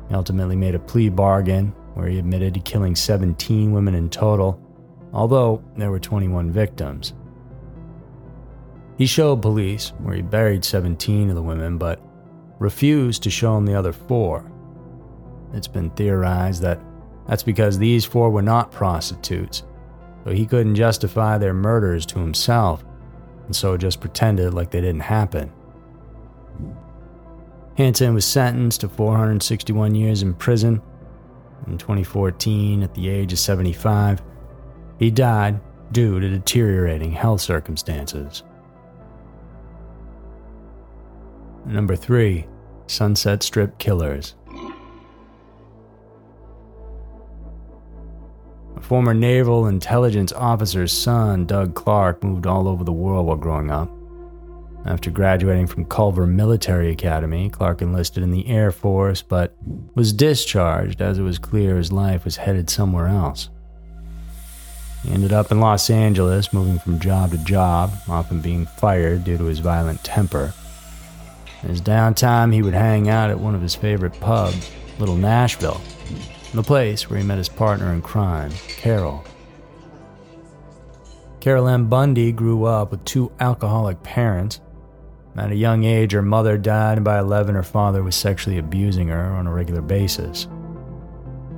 He 0.09 0.13
ultimately 0.13 0.55
made 0.55 0.75
a 0.75 0.79
plea 0.79 1.09
bargain 1.09 1.73
where 1.95 2.07
he 2.07 2.19
admitted 2.19 2.53
to 2.53 2.59
killing 2.59 2.95
17 2.95 3.71
women 3.71 3.95
in 3.95 4.11
total, 4.11 4.61
although 5.11 5.63
there 5.75 5.89
were 5.89 5.99
21 5.99 6.51
victims. 6.51 7.13
He 8.97 9.05
showed 9.05 9.41
police 9.41 9.89
where 9.99 10.15
he 10.15 10.21
buried 10.21 10.65
17 10.65 11.29
of 11.29 11.35
the 11.35 11.41
women, 11.41 11.77
but 11.77 12.01
refused 12.59 13.23
to 13.23 13.29
show 13.29 13.55
them 13.55 13.65
the 13.65 13.75
other 13.75 13.93
four. 13.93 14.51
It's 15.53 15.67
been 15.67 15.91
theorized 15.91 16.61
that 16.63 16.81
that's 17.27 17.43
because 17.43 17.77
these 17.77 18.05
four 18.05 18.29
were 18.29 18.41
not 18.41 18.71
prostitutes, 18.71 19.63
so 20.23 20.31
he 20.31 20.45
couldn't 20.45 20.75
justify 20.75 21.37
their 21.37 21.53
murders 21.53 22.05
to 22.07 22.19
himself. 22.19 22.83
and 23.45 23.55
so 23.55 23.77
just 23.77 24.01
pretended 24.01 24.53
like 24.53 24.71
they 24.71 24.81
didn't 24.81 24.99
happen. 25.01 25.53
Hansen 27.77 28.13
was 28.13 28.25
sentenced 28.25 28.81
to 28.81 28.89
461 28.89 29.95
years 29.95 30.21
in 30.23 30.33
prison. 30.33 30.81
In 31.67 31.77
2014, 31.77 32.83
at 32.83 32.93
the 32.93 33.07
age 33.07 33.31
of 33.31 33.39
75, 33.39 34.21
he 34.99 35.11
died 35.11 35.61
due 35.91 36.19
to 36.19 36.29
deteriorating 36.29 37.11
health 37.11 37.39
circumstances. 37.39 38.43
Number 41.67 41.97
3. 41.97 42.45
Sunset 42.87 43.43
Strip 43.43 43.77
Killers. 43.77 44.35
A 48.77 48.81
former 48.81 49.13
naval 49.13 49.67
intelligence 49.67 50.31
officer's 50.31 50.93
son, 50.93 51.45
Doug 51.45 51.75
Clark, 51.75 52.23
moved 52.23 52.47
all 52.47 52.69
over 52.69 52.85
the 52.85 52.93
world 52.93 53.25
while 53.27 53.35
growing 53.35 53.69
up. 53.69 53.91
After 54.85 55.11
graduating 55.11 55.67
from 55.67 55.83
Culver 55.83 56.25
Military 56.25 56.89
Academy, 56.89 57.49
Clark 57.49 57.81
enlisted 57.81 58.23
in 58.23 58.31
the 58.31 58.47
Air 58.47 58.71
Force 58.71 59.21
but 59.21 59.53
was 59.93 60.13
discharged 60.13 61.01
as 61.01 61.17
it 61.17 61.23
was 61.23 61.37
clear 61.37 61.75
his 61.75 61.91
life 61.91 62.23
was 62.23 62.37
headed 62.37 62.69
somewhere 62.69 63.07
else. 63.07 63.49
He 65.03 65.11
ended 65.11 65.33
up 65.33 65.51
in 65.51 65.59
Los 65.59 65.89
Angeles, 65.89 66.53
moving 66.53 66.79
from 66.79 66.99
job 66.99 67.31
to 67.31 67.37
job, 67.39 67.91
often 68.07 68.39
being 68.39 68.65
fired 68.65 69.25
due 69.25 69.37
to 69.37 69.43
his 69.43 69.59
violent 69.59 70.01
temper. 70.05 70.53
In 71.67 71.71
his 71.71 71.81
downtime, 71.81 72.53
he 72.53 72.61
would 72.61 72.73
hang 72.73 73.09
out 73.09 73.29
at 73.29 73.41
one 73.41 73.53
of 73.53 73.61
his 73.61 73.75
favorite 73.75 74.17
pubs, 74.21 74.71
Little 74.99 75.17
Nashville, 75.17 75.81
the 76.53 76.63
place 76.63 77.09
where 77.09 77.19
he 77.19 77.25
met 77.25 77.37
his 77.37 77.49
partner 77.49 77.91
in 77.91 78.01
crime, 78.01 78.53
Carol. 78.69 79.21
Carol 81.41 81.67
M. 81.67 81.89
Bundy 81.89 82.31
grew 82.31 82.63
up 82.63 82.91
with 82.91 83.03
two 83.03 83.33
alcoholic 83.41 84.01
parents. 84.01 84.61
At 85.35 85.51
a 85.51 85.55
young 85.57 85.83
age, 85.83 86.13
her 86.13 86.21
mother 86.21 86.57
died, 86.57 86.99
and 86.99 87.03
by 87.03 87.19
11, 87.19 87.53
her 87.55 87.63
father 87.63 88.01
was 88.01 88.15
sexually 88.15 88.59
abusing 88.59 89.09
her 89.09 89.25
on 89.25 89.45
a 89.45 89.51
regular 89.51 89.81
basis. 89.81 90.47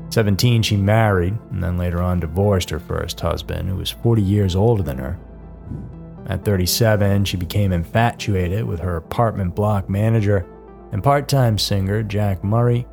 17, 0.10 0.64
she 0.64 0.76
married, 0.76 1.38
and 1.52 1.64
then 1.64 1.78
later 1.78 2.02
on 2.02 2.20
divorced 2.20 2.72
her 2.72 2.80
first 2.80 3.20
husband, 3.20 3.70
who 3.70 3.76
was 3.76 3.92
40 3.92 4.24
years 4.24 4.56
older 4.56 4.82
than 4.82 4.98
her. 4.98 5.20
At 6.30 6.46
37, 6.46 7.26
she 7.26 7.38
became 7.38 7.72
infatuated 7.72 8.64
with 8.64 8.80
her 8.82 8.98
apartment 8.98 9.56
block 9.56 9.90
manager 9.90 10.46
and 10.92 11.04
part 11.04 11.28
time 11.28 11.58
singer 11.58 12.04
Jack 12.04 12.44
Murray, 12.44 12.86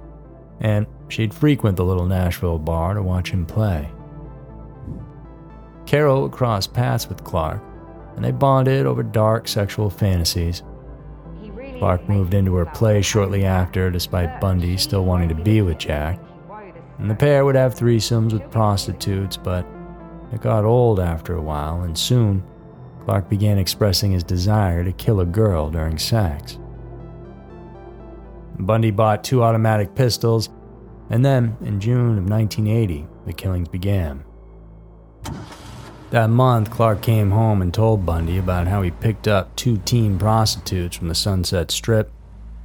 and 0.60 0.86
she'd 1.08 1.34
frequent 1.34 1.76
the 1.76 1.84
little 1.84 2.06
Nashville 2.06 2.58
bar 2.58 2.94
to 2.94 3.02
watch 3.02 3.30
him 3.30 3.44
play. 3.44 3.90
Carol 5.84 6.22
would 6.22 6.32
cross 6.32 6.66
paths 6.66 7.08
with 7.08 7.24
Clark, 7.24 7.62
and 8.16 8.24
they 8.24 8.32
bonded 8.32 8.86
over 8.86 9.02
dark 9.02 9.48
sexual 9.48 9.90
fantasies. 9.90 10.62
Clark 11.78 12.08
moved 12.08 12.32
into 12.32 12.54
her 12.54 12.64
place 12.64 13.04
shortly 13.04 13.44
after, 13.44 13.90
despite 13.90 14.40
Bundy 14.40 14.78
still 14.78 15.04
wanting 15.04 15.28
to 15.28 15.34
be 15.34 15.60
with 15.60 15.76
Jack. 15.76 16.18
And 16.98 17.10
the 17.10 17.14
pair 17.14 17.44
would 17.44 17.54
have 17.54 17.74
threesomes 17.74 18.32
with 18.32 18.50
prostitutes, 18.50 19.36
but 19.36 19.66
it 20.32 20.40
got 20.40 20.64
old 20.64 20.98
after 20.98 21.36
a 21.36 21.42
while, 21.42 21.82
and 21.82 21.96
soon 21.96 22.42
Clark 23.06 23.28
began 23.28 23.56
expressing 23.56 24.10
his 24.10 24.24
desire 24.24 24.82
to 24.82 24.90
kill 24.90 25.20
a 25.20 25.24
girl 25.24 25.70
during 25.70 25.96
sex. 25.96 26.58
Bundy 28.58 28.90
bought 28.90 29.22
two 29.22 29.44
automatic 29.44 29.94
pistols, 29.94 30.48
and 31.08 31.24
then, 31.24 31.56
in 31.60 31.78
June 31.78 32.18
of 32.18 32.28
1980, 32.28 33.06
the 33.24 33.32
killings 33.32 33.68
began. 33.68 34.24
That 36.10 36.30
month, 36.30 36.72
Clark 36.72 37.00
came 37.00 37.30
home 37.30 37.62
and 37.62 37.72
told 37.72 38.04
Bundy 38.04 38.38
about 38.38 38.66
how 38.66 38.82
he 38.82 38.90
picked 38.90 39.28
up 39.28 39.54
two 39.54 39.76
teen 39.78 40.18
prostitutes 40.18 40.96
from 40.96 41.06
the 41.06 41.14
Sunset 41.14 41.70
Strip 41.70 42.10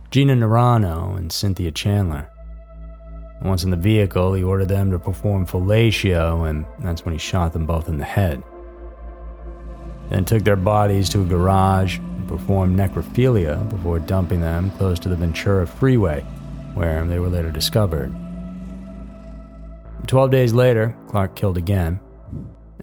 Gina 0.09 0.33
Nerano 0.35 1.15
and 1.15 1.31
Cynthia 1.31 1.69
Chandler. 1.69 2.31
Once 3.43 3.63
in 3.63 3.69
the 3.69 3.77
vehicle, 3.77 4.33
he 4.33 4.41
ordered 4.41 4.69
them 4.69 4.89
to 4.89 4.97
perform 4.97 5.45
fellatio, 5.45 6.49
and 6.49 6.65
that's 6.79 7.05
when 7.05 7.13
he 7.13 7.19
shot 7.19 7.53
them 7.53 7.67
both 7.67 7.87
in 7.87 7.99
the 7.99 8.05
head 8.05 8.41
then 10.11 10.25
took 10.25 10.43
their 10.43 10.57
bodies 10.57 11.09
to 11.09 11.21
a 11.21 11.25
garage 11.25 11.97
and 11.97 12.27
performed 12.27 12.77
necrophilia 12.77 13.67
before 13.69 13.97
dumping 13.99 14.41
them 14.41 14.69
close 14.71 14.99
to 14.99 15.09
the 15.09 15.15
Ventura 15.15 15.65
Freeway, 15.65 16.21
where 16.73 17.05
they 17.05 17.17
were 17.17 17.29
later 17.29 17.49
discovered. 17.49 18.13
Twelve 20.07 20.29
days 20.29 20.53
later, 20.53 20.95
Clark 21.07 21.35
killed 21.35 21.57
again. 21.57 21.99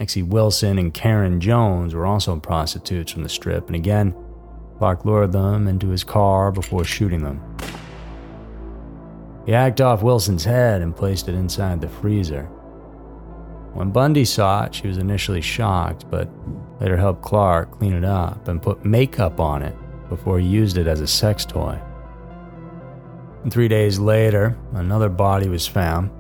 Exie 0.01 0.27
Wilson 0.27 0.79
and 0.79 0.95
Karen 0.95 1.41
Jones 1.41 1.95
were 1.95 2.07
also 2.07 2.37
prostitutes 2.39 3.13
from 3.13 3.25
the 3.25 3.29
strip, 3.29 3.67
and 3.67 3.77
again, 3.77 4.15
Clark 4.79 5.05
lured 5.05 5.33
them 5.33 5.67
into 5.69 5.89
his 5.89 6.05
car 6.05 6.53
before 6.53 6.85
shooting 6.85 7.23
them. 7.23 7.43
He 9.45 9.53
hacked 9.53 9.81
off 9.81 10.03
Wilson's 10.03 10.45
head 10.45 10.83
and 10.83 10.95
placed 10.95 11.29
it 11.29 11.35
inside 11.35 11.81
the 11.81 11.89
freezer. 11.89 12.49
When 13.75 13.91
Bundy 13.91 14.25
saw 14.25 14.65
it, 14.65 14.75
she 14.75 14.89
was 14.89 14.99
initially 14.99 15.41
shocked, 15.41 16.11
but 16.11 16.29
later 16.81 16.97
helped 16.97 17.23
Clark 17.23 17.79
clean 17.79 17.93
it 17.93 18.05
up 18.05 18.49
and 18.49 18.63
put 18.63 18.85
makeup 18.85 19.39
on 19.41 19.63
it 19.63 19.77
before 20.09 20.39
he 20.39 20.47
used 20.47 20.79
it 20.79 20.87
as 20.87 21.01
a 21.01 21.07
sex 21.07 21.45
toy. 21.45 21.81
And 23.43 23.53
three 23.53 23.69
days 23.69 23.99
later, 23.99 24.59
another 24.73 25.09
body 25.09 25.49
was 25.49 25.67
found. 25.67 26.11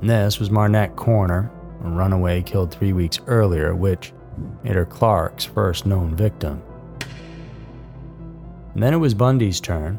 And 0.00 0.10
this 0.10 0.38
was 0.38 0.50
Marnette 0.50 0.96
Comer, 0.96 1.50
a 1.84 1.88
runaway 1.88 2.42
killed 2.42 2.72
three 2.72 2.92
weeks 2.92 3.20
earlier, 3.26 3.74
which 3.74 4.12
made 4.62 4.74
her 4.74 4.84
Clark's 4.84 5.44
first 5.44 5.86
known 5.86 6.14
victim. 6.14 6.62
And 8.74 8.82
then 8.82 8.94
it 8.94 8.98
was 8.98 9.14
Bundy's 9.14 9.60
turn. 9.60 9.98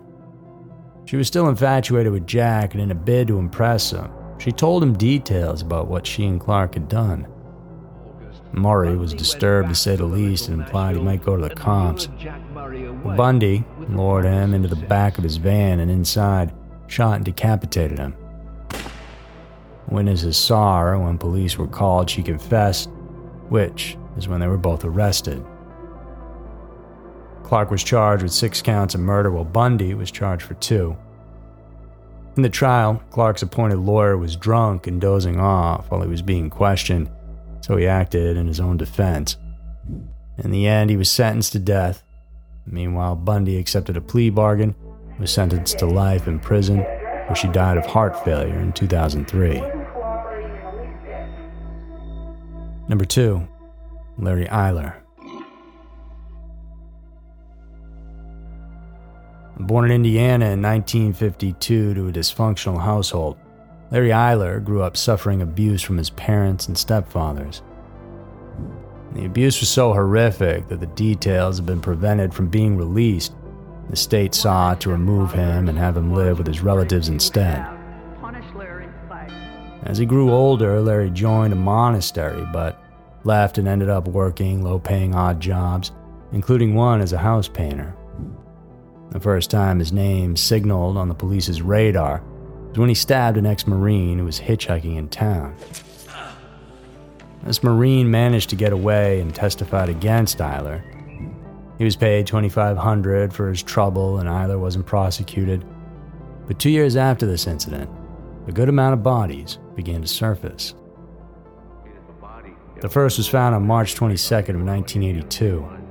She 1.06 1.18
was 1.18 1.28
still 1.28 1.50
infatuated 1.50 2.12
with 2.12 2.28
Jack, 2.28 2.74
and 2.74 2.82
in 2.82 2.92
a 2.92 2.96
bid 2.96 3.28
to 3.28 3.38
impress 3.38 3.92
him, 3.92 4.12
she 4.44 4.52
told 4.52 4.84
him 4.84 4.92
details 4.98 5.62
about 5.62 5.88
what 5.88 6.06
she 6.06 6.26
and 6.26 6.38
Clark 6.38 6.74
had 6.74 6.90
done. 6.90 7.26
Murray 8.52 8.98
was 8.98 9.14
disturbed 9.14 9.70
to 9.70 9.76
say 9.76 9.96
the 9.96 10.04
least 10.04 10.50
and 10.50 10.62
implied 10.62 10.98
he 10.98 11.02
might 11.02 11.24
go 11.24 11.38
to 11.38 11.48
the 11.48 11.56
cops. 11.56 12.10
Bundy 13.16 13.64
lured 13.88 14.26
him 14.26 14.54
into 14.54 14.68
the 14.68 14.76
back 14.76 15.18
of 15.18 15.24
his 15.24 15.38
van 15.38 15.80
and 15.80 15.90
inside 15.90 16.54
shot 16.88 17.16
and 17.16 17.26
decapitated 17.26 17.98
him. 17.98 18.16
Witnesses 19.88 20.36
saw 20.36 20.82
her 20.82 21.00
when 21.00 21.18
police 21.18 21.58
were 21.58 21.68
called. 21.68 22.10
She 22.10 22.22
confessed, 22.22 22.90
which 23.48 23.98
is 24.18 24.28
when 24.28 24.42
they 24.42 24.48
were 24.48 24.58
both 24.58 24.84
arrested. 24.84 25.44
Clark 27.44 27.72
was 27.72 27.84
charged 27.84 28.24
with 28.24 28.34
six 28.34 28.62
counts 28.62 28.94
of 28.94 29.00
murder, 29.00 29.32
while 29.32 29.46
Bundy 29.46 29.94
was 29.94 30.12
charged 30.12 30.44
for 30.44 30.56
two. 30.56 30.98
In 32.36 32.44
the 32.44 32.50
trial, 32.50 33.02
Clark's 33.12 33.44
appointed 33.44 33.78
lawyer 33.78 34.18
was 34.18 34.36
drunk 34.36 34.88
and 34.88 35.00
dozing 35.00 35.40
off 35.40 35.90
while 35.92 36.02
he 36.02 36.08
was 36.08 36.22
being 36.22 36.50
questioned 36.50 37.10
so 37.63 37.78
he 37.78 37.88
acted 37.88 38.36
in 38.36 38.46
his 38.46 38.60
own 38.60 38.75
defense. 38.75 39.38
In 40.38 40.52
the 40.52 40.68
end, 40.68 40.90
he 40.90 40.98
was 40.98 41.10
sentenced 41.10 41.54
to 41.54 41.60
death. 41.60 42.04
Meanwhile, 42.66 43.16
Bundy 43.16 43.58
accepted 43.58 43.96
a 43.96 44.02
plea 44.02 44.30
bargain 44.30 44.75
was 45.18 45.32
sentenced 45.32 45.80
to 45.80 45.86
life 45.86 46.28
in 46.28 46.40
prison, 46.40 46.80
where 46.80 47.36
she 47.36 47.48
died 47.48 47.78
of 47.78 47.86
heart 47.86 48.22
failure 48.25 48.60
in 48.60 48.74
2003. 48.74 49.62
Number 52.90 53.06
2. 53.06 53.48
Larry 54.18 54.46
Eyler. 54.48 55.02
Born 59.60 59.86
in 59.86 59.91
Indiana 59.91 60.45
in 60.45 60.62
1952 60.62 61.93
to 61.93 62.07
a 62.07 62.12
dysfunctional 62.12 62.81
household, 62.81 63.38
Larry 63.91 64.10
Eyler 64.10 64.63
grew 64.63 64.81
up 64.81 64.98
suffering 64.98 65.43
abuse 65.43 65.83
from 65.83 65.98
his 65.98 66.10
parents 66.10 66.67
and 66.67 66.75
stepfathers. 66.75 67.62
The 69.13 69.25
abuse 69.25 69.60
was 69.60 69.69
so 69.69 69.93
horrific 69.93 70.67
that 70.69 70.79
the 70.79 70.88
details 70.88 71.57
have 71.57 71.67
been 71.67 71.81
prevented 71.81 72.33
from 72.33 72.48
being 72.48 72.75
released. 72.75 73.33
The 73.91 73.95
state 73.95 74.33
sought 74.33 74.81
to 74.81 74.89
remove 74.89 75.31
him 75.31 75.69
and 75.69 75.77
have 75.77 75.95
him 75.95 76.13
live 76.13 76.39
with 76.39 76.48
his 76.48 76.62
relatives 76.62 77.10
instead. 77.10 77.63
As 79.83 80.00
he 80.00 80.05
grew 80.07 80.31
older, 80.31 80.81
Larry 80.81 81.12
joined 81.12 81.53
a 81.53 81.57
monastery, 81.57 82.48
but 82.51 82.81
left 83.24 83.60
and 83.60 83.67
ended 83.67 83.89
up 83.89 84.07
working 84.07 84.63
low 84.63 84.79
paying 84.79 85.13
odd 85.13 85.39
jobs, 85.39 85.91
including 86.31 86.74
one 86.74 87.01
as 87.01 87.13
a 87.13 87.19
house 87.19 87.48
painter. 87.48 87.95
The 89.13 89.20
first 89.20 89.51
time 89.51 89.77
his 89.77 89.93
name 89.93 90.36
signaled 90.36 90.98
on 90.98 91.08
the 91.08 91.13
police's 91.13 91.62
radar 91.62 92.24
was 92.70 92.79
when 92.79 92.89
he 92.89 92.96
stabbed 92.96 93.38
an 93.38 93.46
ex 93.46 93.67
Marine 93.67 94.17
who 94.17 94.25
was 94.25 94.39
hitchhiking 94.39 94.98
in 94.98 95.08
town. 95.08 95.55
This 97.43 97.62
Marine 97.62 98.10
managed 98.10 98.50
to 98.50 98.55
get 98.55 98.74
away 98.74 99.22
and 99.22 99.34
testified 99.34 99.89
against 99.89 100.39
Eyler. 100.39 100.82
He 101.77 101.84
was 101.84 101.96
paid 101.96 102.25
2500 102.25 103.32
for 103.32 103.50
his 103.50 103.62
trouble 103.62 104.17
and 104.17 104.27
Eyler 104.27 104.60
wasn't 104.60 104.88
prosecuted. 104.88 105.63
But 106.48 106.58
two 106.58 106.72
years 106.72 106.96
after 106.96 107.27
this 107.27 107.46
incident, 107.46 107.91
a 108.48 108.51
good 108.51 108.67
amount 108.67 108.93
of 108.93 109.03
bodies 109.03 109.60
began 109.75 110.01
to 110.01 110.08
surface. 110.08 110.74
The 112.82 112.89
first 112.89 113.20
was 113.20 113.27
found 113.27 113.53
on 113.53 113.67
March 113.67 113.93
22nd 113.93 114.55
of 114.55 114.63
1982. 114.63 115.83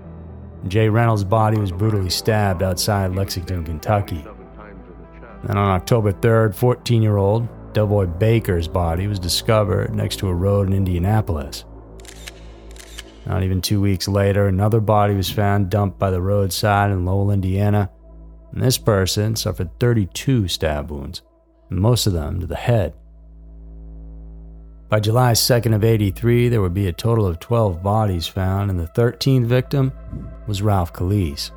Jay 0.69 0.89
Reynolds' 0.89 1.25
body 1.25 1.59
was 1.59 1.73
brutally 1.73 2.11
stabbed 2.11 2.63
outside 2.63 3.15
Lexington, 3.15 3.65
Kentucky. 3.65 4.25
Then 5.45 5.59
on 5.59 5.71
October 5.71 6.13
3rd, 6.13 6.55
14 6.55 7.03
year 7.03 7.17
old 7.17 7.49
Delvoye 7.73 8.19
Baker's 8.19 8.69
body 8.69 9.07
was 9.07 9.19
discovered 9.19 9.95
next 9.95 10.17
to 10.17 10.29
a 10.29 10.35
road 10.35 10.69
in 10.69 10.75
Indianapolis. 10.75 11.65
Not 13.27 13.43
even 13.43 13.61
two 13.61 13.81
weeks 13.81 14.09
later, 14.09 14.47
another 14.47 14.81
body 14.81 15.15
was 15.15 15.31
found 15.31 15.71
dumped 15.71 15.99
by 15.99 16.11
the 16.11 16.21
roadside 16.21 16.91
in 16.91 17.05
Lowell, 17.05 17.31
Indiana. 17.31 17.91
And 18.53 18.63
this 18.63 18.79
person 18.79 19.37
suffered 19.37 19.71
32 19.81 20.49
stab 20.49 20.91
wounds, 20.91 21.23
most 21.71 22.07
of 22.07 22.13
them 22.13 22.41
to 22.41 22.47
the 22.47 22.57
head. 22.57 22.95
By 24.93 25.01
July 25.01 25.33
2nd 25.33 25.75
of 25.75 25.85
83, 25.85 26.51
there 26.51 26.61
would 26.61 26.75
be 26.75 26.87
a 26.87 26.93
total 26.93 27.27
of 27.27 27.41
12 27.41 27.83
bodies 27.83 28.27
found, 28.27 28.71
and 28.71 28.79
the 28.79 28.89
13th 28.89 29.47
victim 29.47 29.91
was 30.47 30.61
Ralph 30.61 30.93
Kalisz. 30.93 31.51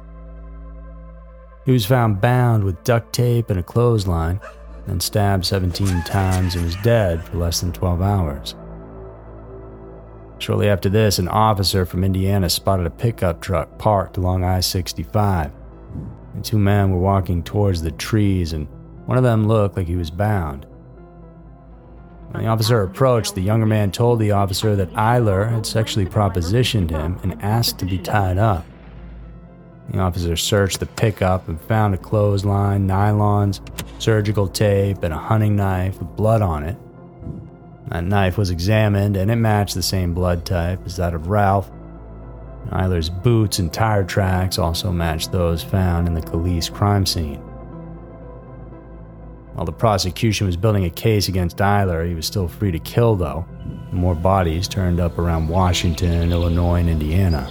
He 1.66 1.74
was 1.74 1.86
found 1.86 2.22
bound 2.22 2.64
with 2.64 2.82
duct 2.86 3.12
tape 3.12 3.50
and 3.50 3.60
a 3.60 3.64
clothesline, 3.64 4.40
then 4.88 5.02
stabbed 5.02 5.46
17 5.46 6.04
times 6.04 6.56
and 6.56 6.64
was 6.64 6.78
dead 6.78 7.26
for 7.26 7.36
less 7.36 7.60
than 7.60 7.74
12 7.74 8.02
hours. 8.02 8.56
Shortly 10.40 10.70
after 10.70 10.88
this, 10.88 11.20
an 11.20 11.28
officer 11.28 11.86
from 11.86 12.06
Indiana 12.06 12.50
spotted 12.50 12.86
a 12.86 12.90
pickup 12.90 13.42
truck 13.42 13.78
parked 13.78 14.16
along 14.16 14.46
I 14.46 14.62
65. 14.62 15.52
The 16.36 16.42
two 16.42 16.58
men 16.58 16.90
were 16.90 17.00
walking 17.00 17.44
towards 17.44 17.82
the 17.82 17.92
trees, 17.92 18.54
and 18.54 18.70
one 19.08 19.18
of 19.18 19.26
them 19.26 19.46
looked 19.46 19.76
like 19.76 19.88
he 19.88 19.98
was 19.98 20.10
bound. 20.10 20.66
When 22.32 22.44
the 22.44 22.50
officer 22.50 22.82
approached, 22.82 23.36
the 23.36 23.42
younger 23.42 23.66
man 23.66 23.92
told 23.92 24.20
the 24.20 24.32
officer 24.32 24.76
that 24.76 24.92
Eyler 24.94 25.50
had 25.50 25.66
sexually 25.66 26.06
propositioned 26.06 26.90
him 26.90 27.20
and 27.24 27.42
asked 27.42 27.80
to 27.80 27.86
be 27.86 27.98
tied 27.98 28.38
up. 28.38 28.66
The 29.90 30.00
officer 30.00 30.36
searched 30.36 30.80
the 30.80 30.88
pickup 30.88 31.48
and 31.48 31.62
found 31.62 31.94
a 31.94 31.98
clothesline, 31.98 32.88
nylons, 32.88 33.62
surgical 34.02 34.48
tape, 34.48 35.04
and 35.04 35.14
a 35.14 35.18
hunting 35.18 35.56
knife 35.56 36.00
with 36.00 36.16
blood 36.16 36.42
on 36.42 36.64
it. 36.64 36.78
That 37.90 38.04
knife 38.04 38.38
was 38.38 38.50
examined 38.50 39.16
and 39.16 39.30
it 39.30 39.36
matched 39.36 39.76
the 39.76 39.84
same 39.84 40.14
blood 40.14 40.44
type 40.46 40.82
as 40.86 40.98
that 40.98 41.14
of 41.14 41.28
Ralph. 41.28 41.70
Eyler's 42.72 43.10
boots 43.10 43.60
and 43.60 43.72
tire 43.72 44.04
tracks 44.04 44.58
also 44.58 44.92
matched 44.92 45.32
those 45.32 45.64
found 45.64 46.08
in 46.08 46.16
the 46.16 46.22
Kalisz 46.22 46.74
crime 46.74 47.06
scene. 47.06 47.42
While 49.56 49.66
the 49.66 49.72
prosecution 49.72 50.48
was 50.48 50.58
building 50.58 50.84
a 50.84 50.90
case 50.90 51.30
against 51.30 51.58
Eyler, 51.58 52.06
he 52.06 52.14
was 52.14 52.26
still 52.26 52.50
free 52.50 52.72
to 52.72 52.80
kill, 52.80 53.16
though. 53.16 53.46
More 53.94 54.14
bodies 54.14 54.68
turned 54.68 55.00
up 55.00 55.18
around 55.18 55.48
Washington, 55.48 56.34
Illinois, 56.34 56.82
and 56.82 56.90
Indiana. 56.90 57.50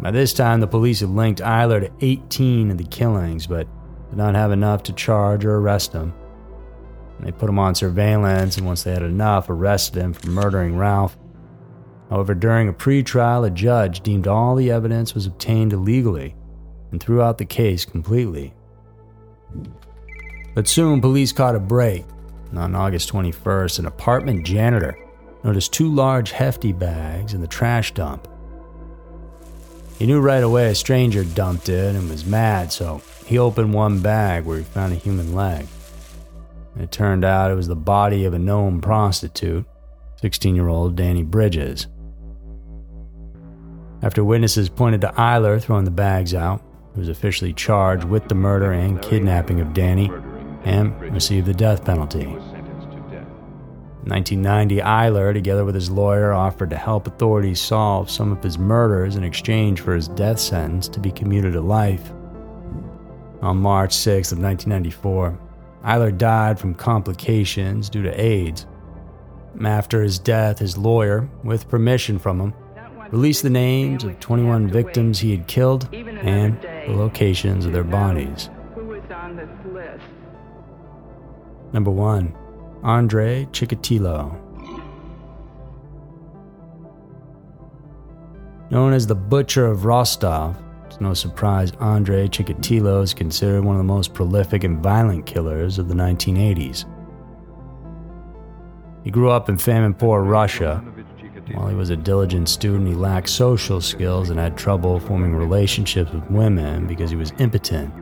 By 0.00 0.10
this 0.10 0.32
time, 0.32 0.60
the 0.60 0.66
police 0.66 1.00
had 1.00 1.10
linked 1.10 1.42
Eyler 1.42 1.80
to 1.80 1.92
18 2.00 2.70
of 2.70 2.78
the 2.78 2.84
killings, 2.84 3.46
but 3.46 3.68
did 4.08 4.16
not 4.16 4.34
have 4.34 4.50
enough 4.50 4.82
to 4.84 4.94
charge 4.94 5.44
or 5.44 5.58
arrest 5.58 5.92
him. 5.92 6.14
They 7.20 7.30
put 7.30 7.50
him 7.50 7.58
on 7.58 7.74
surveillance, 7.74 8.56
and 8.56 8.66
once 8.66 8.82
they 8.82 8.94
had 8.94 9.02
enough, 9.02 9.50
arrested 9.50 10.00
him 10.00 10.14
for 10.14 10.30
murdering 10.30 10.76
Ralph. 10.76 11.18
However, 12.08 12.34
during 12.34 12.68
a 12.68 12.72
pretrial, 12.72 13.46
a 13.46 13.50
judge 13.50 14.00
deemed 14.00 14.26
all 14.26 14.56
the 14.56 14.70
evidence 14.70 15.14
was 15.14 15.26
obtained 15.26 15.74
illegally 15.74 16.34
and 16.90 17.00
threw 17.00 17.20
out 17.20 17.36
the 17.36 17.44
case 17.44 17.84
completely. 17.84 18.54
But 20.54 20.68
soon, 20.68 21.00
police 21.00 21.32
caught 21.32 21.56
a 21.56 21.60
break. 21.60 22.04
On 22.54 22.74
August 22.74 23.10
21st, 23.10 23.78
an 23.78 23.86
apartment 23.86 24.44
janitor 24.44 24.98
noticed 25.42 25.72
two 25.72 25.92
large, 25.92 26.32
hefty 26.32 26.72
bags 26.72 27.32
in 27.32 27.40
the 27.40 27.46
trash 27.46 27.92
dump. 27.94 28.28
He 29.98 30.06
knew 30.06 30.20
right 30.20 30.42
away 30.42 30.68
a 30.68 30.74
stranger 30.74 31.24
dumped 31.24 31.68
it 31.68 31.94
and 31.94 32.10
was 32.10 32.26
mad, 32.26 32.72
so 32.72 33.00
he 33.24 33.38
opened 33.38 33.72
one 33.72 34.00
bag 34.00 34.44
where 34.44 34.58
he 34.58 34.64
found 34.64 34.92
a 34.92 34.96
human 34.96 35.34
leg. 35.34 35.66
It 36.78 36.90
turned 36.90 37.24
out 37.24 37.50
it 37.50 37.54
was 37.54 37.68
the 37.68 37.76
body 37.76 38.24
of 38.24 38.34
a 38.34 38.38
known 38.38 38.80
prostitute, 38.80 39.64
16 40.16 40.54
year 40.54 40.68
old 40.68 40.96
Danny 40.96 41.22
Bridges. 41.22 41.86
After 44.02 44.24
witnesses 44.24 44.68
pointed 44.68 45.00
to 45.02 45.12
Eyler 45.16 45.62
throwing 45.62 45.84
the 45.84 45.90
bags 45.90 46.34
out, 46.34 46.60
he 46.94 47.00
was 47.00 47.08
officially 47.08 47.52
charged 47.52 48.04
with 48.04 48.28
the 48.28 48.34
murder 48.34 48.72
and 48.72 49.00
kidnapping 49.00 49.60
of 49.60 49.72
Danny 49.72 50.10
and 50.64 50.98
received 51.00 51.46
the 51.46 51.54
death 51.54 51.84
penalty. 51.84 52.22
In 54.04 54.08
1990, 54.08 54.80
Eyler, 54.80 55.32
together 55.32 55.64
with 55.64 55.76
his 55.76 55.88
lawyer, 55.88 56.32
offered 56.32 56.70
to 56.70 56.76
help 56.76 57.06
authorities 57.06 57.60
solve 57.60 58.10
some 58.10 58.32
of 58.32 58.42
his 58.42 58.58
murders 58.58 59.14
in 59.14 59.22
exchange 59.22 59.80
for 59.80 59.94
his 59.94 60.08
death 60.08 60.40
sentence 60.40 60.88
to 60.88 60.98
be 60.98 61.12
commuted 61.12 61.52
to 61.52 61.60
life. 61.60 62.10
On 63.42 63.56
March 63.56 63.92
6 63.92 64.32
of 64.32 64.38
1994, 64.38 65.38
Eyler 65.84 66.16
died 66.16 66.58
from 66.58 66.74
complications 66.74 67.88
due 67.88 68.02
to 68.02 68.20
AIDS. 68.20 68.66
After 69.64 70.02
his 70.02 70.18
death, 70.18 70.58
his 70.58 70.76
lawyer, 70.76 71.28
with 71.44 71.68
permission 71.68 72.18
from 72.18 72.40
him, 72.40 72.54
released 73.12 73.42
the 73.44 73.50
names 73.50 74.02
of 74.02 74.18
21 74.18 74.68
victims 74.68 75.20
he 75.20 75.30
had 75.30 75.46
killed 75.46 75.88
and 75.92 76.60
the 76.60 76.94
locations 76.94 77.66
of 77.66 77.72
their 77.72 77.84
bodies. 77.84 78.48
Number 81.72 81.90
1. 81.90 82.34
Andre 82.82 83.46
Chikatilo. 83.46 84.38
Known 88.70 88.92
as 88.92 89.06
the 89.06 89.14
Butcher 89.14 89.66
of 89.66 89.84
Rostov, 89.84 90.56
it's 90.86 91.00
no 91.00 91.14
surprise 91.14 91.72
Andre 91.80 92.28
Chikatilo 92.28 93.02
is 93.02 93.14
considered 93.14 93.64
one 93.64 93.76
of 93.76 93.80
the 93.80 93.84
most 93.84 94.12
prolific 94.12 94.64
and 94.64 94.82
violent 94.82 95.24
killers 95.24 95.78
of 95.78 95.88
the 95.88 95.94
1980s. 95.94 96.84
He 99.04 99.10
grew 99.10 99.30
up 99.30 99.48
in 99.48 99.56
famine 99.56 99.94
poor 99.94 100.22
Russia. 100.22 100.84
While 101.54 101.68
he 101.68 101.74
was 101.74 101.90
a 101.90 101.96
diligent 101.96 102.48
student, 102.48 102.88
he 102.88 102.94
lacked 102.94 103.28
social 103.28 103.80
skills 103.80 104.30
and 104.30 104.38
had 104.38 104.56
trouble 104.56 105.00
forming 105.00 105.34
relationships 105.34 106.12
with 106.12 106.30
women 106.30 106.86
because 106.86 107.10
he 107.10 107.16
was 107.16 107.32
impotent. 107.38 107.92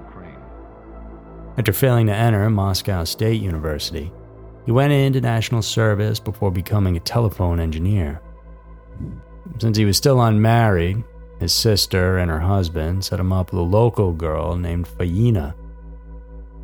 After 1.60 1.74
failing 1.74 2.06
to 2.06 2.14
enter 2.14 2.48
Moscow 2.48 3.04
State 3.04 3.42
University, 3.42 4.10
he 4.64 4.72
went 4.72 4.94
into 4.94 5.20
national 5.20 5.60
service 5.60 6.18
before 6.18 6.50
becoming 6.50 6.96
a 6.96 7.00
telephone 7.00 7.60
engineer. 7.60 8.22
Since 9.58 9.76
he 9.76 9.84
was 9.84 9.98
still 9.98 10.22
unmarried, 10.22 11.04
his 11.38 11.52
sister 11.52 12.16
and 12.16 12.30
her 12.30 12.40
husband 12.40 13.04
set 13.04 13.20
him 13.20 13.30
up 13.30 13.52
with 13.52 13.60
a 13.60 13.62
local 13.62 14.14
girl 14.14 14.56
named 14.56 14.88
Fayina. 14.88 15.52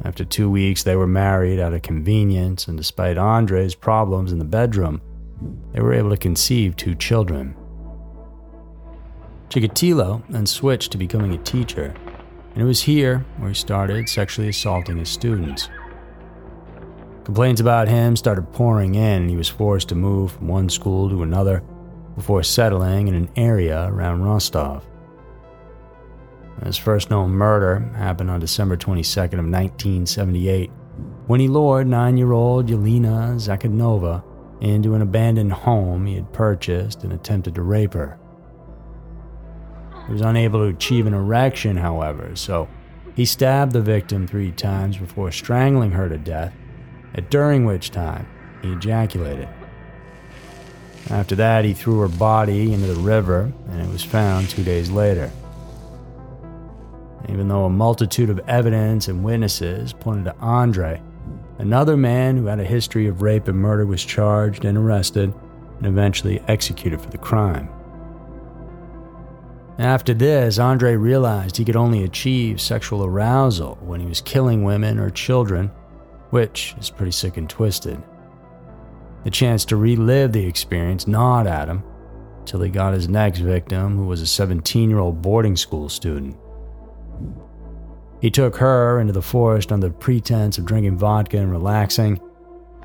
After 0.02 0.24
two 0.24 0.48
weeks, 0.48 0.82
they 0.82 0.96
were 0.96 1.06
married 1.06 1.60
out 1.60 1.74
of 1.74 1.82
convenience, 1.82 2.66
and 2.66 2.78
despite 2.78 3.18
Andre's 3.18 3.74
problems 3.74 4.32
in 4.32 4.38
the 4.38 4.46
bedroom, 4.46 5.02
they 5.74 5.80
were 5.82 5.92
able 5.92 6.08
to 6.08 6.16
conceive 6.16 6.74
two 6.74 6.94
children. 6.94 7.54
Chikatilo 9.50 10.22
then 10.30 10.46
switched 10.46 10.90
to 10.92 10.96
becoming 10.96 11.34
a 11.34 11.44
teacher, 11.44 11.94
and 12.56 12.62
it 12.62 12.66
was 12.66 12.80
here 12.80 13.18
where 13.36 13.50
he 13.50 13.54
started 13.54 14.08
sexually 14.08 14.48
assaulting 14.48 14.96
his 14.96 15.10
students. 15.10 15.68
Complaints 17.24 17.60
about 17.60 17.86
him 17.86 18.16
started 18.16 18.50
pouring 18.52 18.94
in, 18.94 19.22
and 19.22 19.30
he 19.30 19.36
was 19.36 19.48
forced 19.48 19.90
to 19.90 19.94
move 19.94 20.32
from 20.32 20.48
one 20.48 20.70
school 20.70 21.10
to 21.10 21.22
another 21.22 21.62
before 22.14 22.42
settling 22.42 23.08
in 23.08 23.14
an 23.14 23.28
area 23.36 23.86
around 23.90 24.22
Rostov. 24.22 24.86
His 26.64 26.78
first 26.78 27.10
known 27.10 27.32
murder 27.32 27.80
happened 27.94 28.30
on 28.30 28.40
December 28.40 28.78
22nd 28.78 29.34
of 29.34 29.50
1978 29.50 30.70
when 31.26 31.40
he 31.40 31.48
lured 31.48 31.86
nine-year-old 31.86 32.68
Yelena 32.68 33.34
Zakhanova 33.34 34.24
into 34.62 34.94
an 34.94 35.02
abandoned 35.02 35.52
home 35.52 36.06
he 36.06 36.14
had 36.14 36.32
purchased 36.32 37.04
and 37.04 37.12
attempted 37.12 37.54
to 37.54 37.60
rape 37.60 37.92
her. 37.92 38.18
He 40.06 40.12
was 40.12 40.22
unable 40.22 40.60
to 40.60 40.76
achieve 40.76 41.06
an 41.06 41.14
erection, 41.14 41.76
however, 41.76 42.30
so 42.34 42.68
he 43.14 43.24
stabbed 43.24 43.72
the 43.72 43.80
victim 43.80 44.26
three 44.26 44.52
times 44.52 44.96
before 44.98 45.32
strangling 45.32 45.92
her 45.92 46.08
to 46.08 46.18
death, 46.18 46.54
during 47.30 47.64
which 47.64 47.90
time 47.90 48.26
he 48.62 48.72
ejaculated. 48.72 49.48
After 51.10 51.34
that, 51.36 51.64
he 51.64 51.72
threw 51.72 52.00
her 52.00 52.08
body 52.08 52.72
into 52.72 52.86
the 52.86 53.00
river, 53.00 53.52
and 53.68 53.80
it 53.80 53.88
was 53.88 54.04
found 54.04 54.48
two 54.48 54.64
days 54.64 54.90
later. 54.90 55.30
Even 57.28 57.48
though 57.48 57.64
a 57.64 57.70
multitude 57.70 58.30
of 58.30 58.40
evidence 58.48 59.08
and 59.08 59.24
witnesses 59.24 59.92
pointed 59.92 60.24
to 60.24 60.36
Andre, 60.38 61.00
another 61.58 61.96
man 61.96 62.36
who 62.36 62.46
had 62.46 62.60
a 62.60 62.64
history 62.64 63.06
of 63.06 63.22
rape 63.22 63.48
and 63.48 63.58
murder 63.58 63.86
was 63.86 64.04
charged 64.04 64.64
and 64.64 64.76
arrested 64.76 65.32
and 65.78 65.86
eventually 65.86 66.40
executed 66.48 67.00
for 67.00 67.10
the 67.10 67.18
crime. 67.18 67.68
After 69.78 70.14
this, 70.14 70.58
Andre 70.58 70.96
realized 70.96 71.56
he 71.56 71.64
could 71.64 71.76
only 71.76 72.02
achieve 72.02 72.60
sexual 72.60 73.04
arousal 73.04 73.76
when 73.82 74.00
he 74.00 74.06
was 74.06 74.22
killing 74.22 74.64
women 74.64 74.98
or 74.98 75.10
children, 75.10 75.70
which 76.30 76.74
is 76.78 76.88
pretty 76.88 77.12
sick 77.12 77.36
and 77.36 77.48
twisted. 77.48 78.02
The 79.24 79.30
chance 79.30 79.66
to 79.66 79.76
relive 79.76 80.32
the 80.32 80.46
experience 80.46 81.06
gnawed 81.06 81.46
at 81.46 81.68
him, 81.68 81.82
till 82.46 82.62
he 82.62 82.70
got 82.70 82.94
his 82.94 83.08
next 83.08 83.40
victim, 83.40 83.96
who 83.96 84.06
was 84.06 84.22
a 84.22 84.26
17 84.26 84.88
year 84.88 84.98
old 84.98 85.20
boarding 85.20 85.56
school 85.56 85.90
student. 85.90 86.36
He 88.22 88.30
took 88.30 88.56
her 88.56 88.98
into 88.98 89.12
the 89.12 89.20
forest 89.20 89.72
under 89.72 89.90
pretense 89.90 90.56
of 90.56 90.64
drinking 90.64 90.96
vodka 90.96 91.36
and 91.36 91.50
relaxing. 91.50 92.18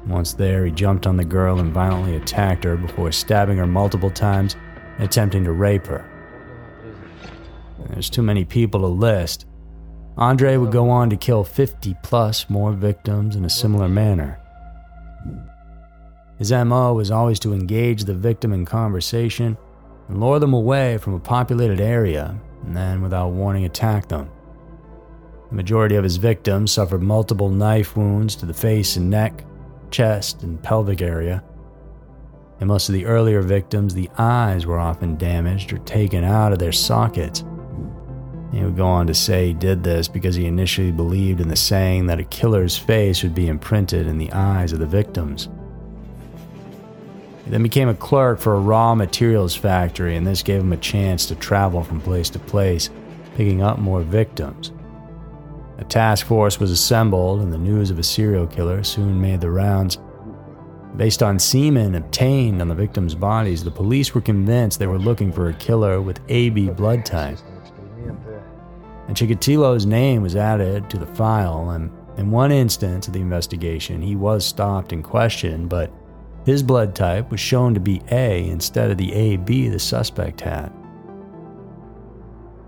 Once 0.08 0.34
there, 0.34 0.66
he 0.66 0.72
jumped 0.72 1.08
on 1.08 1.16
the 1.16 1.24
girl 1.24 1.60
and 1.60 1.72
violently 1.72 2.18
attacked 2.18 2.66
her 2.66 2.76
before 2.76 3.14
stabbing 3.14 3.58
her 3.58 3.68
multiple 3.68 4.12
times 4.12 4.58
and 4.98 5.04
attempting 5.06 5.46
to 5.46 5.54
rape 5.54 5.86
her. 5.86 6.11
There's 7.90 8.10
too 8.10 8.22
many 8.22 8.46
people 8.46 8.82
to 8.82 8.88
list. 8.88 9.46
Andre 10.18 10.58
would 10.58 10.72
go 10.72 10.90
on 10.90 11.10
to 11.10 11.18
kill 11.18 11.44
50 11.44 11.96
plus 12.04 12.50
more 12.50 12.74
victims 12.74 13.36
in 13.36 13.46
a 13.46 13.50
similar 13.50 13.88
manner. 13.88 14.40
His 16.38 16.52
MO 16.52 16.94
was 16.94 17.12
always 17.12 17.40
to 17.42 17.54
engage 17.54 18.04
the 18.04 18.14
victim 18.14 18.52
in 18.52 18.66
conversation 18.66 19.58
and 20.08 20.20
lure 20.20 20.40
them 20.40 20.54
away 20.54 20.98
from 20.98 21.14
a 21.14 21.20
populated 21.20 21.80
area, 21.80 22.36
and 22.64 22.76
then, 22.76 23.02
without 23.02 23.30
warning, 23.30 23.66
attack 23.66 24.08
them. 24.08 24.30
The 25.50 25.56
majority 25.56 25.96
of 25.96 26.04
his 26.04 26.18
victims 26.18 26.72
suffered 26.72 27.04
multiple 27.04 27.50
knife 27.50 27.96
wounds 27.96 28.36
to 28.38 28.46
the 28.46 28.54
face 28.54 28.96
and 28.96 29.10
neck, 29.10 29.46
chest, 29.92 30.44
and 30.44 30.62
pelvic 30.62 31.02
area. 31.02 31.44
In 32.60 32.68
most 32.68 32.90
of 32.90 32.94
the 32.94 33.06
earlier 33.06 33.42
victims, 33.42 33.94
the 33.94 34.10
eyes 34.18 34.66
were 34.66 34.80
often 34.80 35.18
damaged 35.18 35.74
or 35.74 35.80
taken 35.80 36.24
out 36.24 36.54
of 36.54 36.60
their 36.60 36.72
sockets. 36.72 37.44
He 38.52 38.64
would 38.64 38.76
go 38.76 38.86
on 38.86 39.08
to 39.08 39.14
say 39.14 39.48
he 39.48 39.54
did 39.54 39.84
this 39.84 40.08
because 40.08 40.36
he 40.36 40.46
initially 40.46 40.92
believed 40.92 41.40
in 41.40 41.48
the 41.48 41.56
saying 41.56 42.08
that 42.08 42.20
a 42.20 42.26
killer's 42.26 42.78
face 42.78 43.24
would 43.24 43.34
be 43.34 43.48
imprinted 43.48 44.08
in 44.08 44.18
the 44.18 44.32
eyes 44.34 44.74
of 44.74 44.80
the 44.80 44.86
victims. 44.86 45.48
He 47.46 47.52
then 47.52 47.64
became 47.64 47.88
a 47.88 47.96
clerk 47.96 48.40
for 48.40 48.56
a 48.56 48.60
raw 48.60 48.94
materials 48.94 49.56
factory, 49.56 50.18
and 50.18 50.28
this 50.28 50.44
gave 50.44 50.62
him 50.62 50.74
a 50.74 50.78
chance 50.78 51.26
to 51.28 51.36
travel 51.36 51.84
from 51.84 52.02
place 52.02 52.30
to 52.32 52.40
place, 52.40 52.90
picking 53.36 53.62
up 53.62 53.80
more 53.80 54.02
victims. 54.02 54.74
A 55.78 55.86
task 55.86 56.26
force 56.26 56.60
was 56.60 56.72
assembled, 56.72 57.42
and 57.42 57.54
the 57.54 57.58
news 57.58 57.90
of 57.90 58.00
a 58.00 58.04
serial 58.04 58.46
killer 58.46 58.84
soon 58.84 59.20
made 59.20 59.42
the 59.42 59.50
rounds. 59.50 59.98
Based 60.98 61.24
on 61.24 61.40
semen 61.40 61.96
obtained 61.96 62.62
on 62.62 62.68
the 62.68 62.76
victims' 62.76 63.16
bodies, 63.16 63.64
the 63.64 63.72
police 63.72 64.14
were 64.14 64.22
convinced 64.22 64.78
they 64.78 64.88
were 64.88 65.00
looking 65.00 65.32
for 65.32 65.48
a 65.48 65.54
killer 65.54 66.02
with 66.02 66.20
AB 66.28 66.70
blood 66.72 67.06
type. 67.06 67.40
And 69.12 69.18
Chikatilo's 69.18 69.86
name 69.86 70.22
was 70.22 70.38
added 70.38 70.90
to 70.90 70.98
the 70.98 71.06
file, 71.06 71.72
and 71.72 71.92
in 72.16 72.32
one 72.32 72.50
instance 72.50 73.08
of 73.08 73.14
the 73.14 73.20
investigation, 73.20 74.02
he 74.02 74.16
was 74.16 74.46
stopped 74.46 74.94
and 74.94 75.04
questioned, 75.04 75.68
but 75.68 75.92
his 76.46 76.64
blood 76.64 76.96
type 76.96 77.30
was 77.30 77.42
shown 77.42 77.74
to 77.74 77.82
be 77.82 78.02
A 78.10 78.48
instead 78.48 78.90
of 78.90 78.98
the 78.98 79.12
AB 79.12 79.68
the 79.68 79.80
suspect 79.80 80.40
had. 80.40 80.70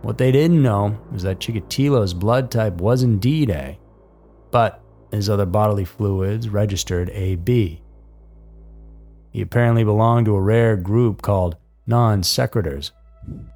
What 0.01 0.17
they 0.17 0.33
didn't 0.33 0.61
know 0.61 0.99
was 1.13 1.23
that 1.23 1.39
Chikatilo's 1.39 2.13
blood 2.13 2.51
type 2.51 2.73
was 2.81 3.03
indeed 3.03 3.49
A, 3.49 3.79
but 4.51 4.83
his 5.11 5.29
other 5.29 5.45
bodily 5.45 5.85
fluids 5.85 6.49
registered 6.49 7.09
AB. 7.11 7.81
He 9.31 9.41
apparently 9.41 9.85
belonged 9.85 10.25
to 10.25 10.35
a 10.35 10.41
rare 10.41 10.75
group 10.75 11.21
called 11.21 11.55
non 11.87 12.21
secretors, 12.21 12.91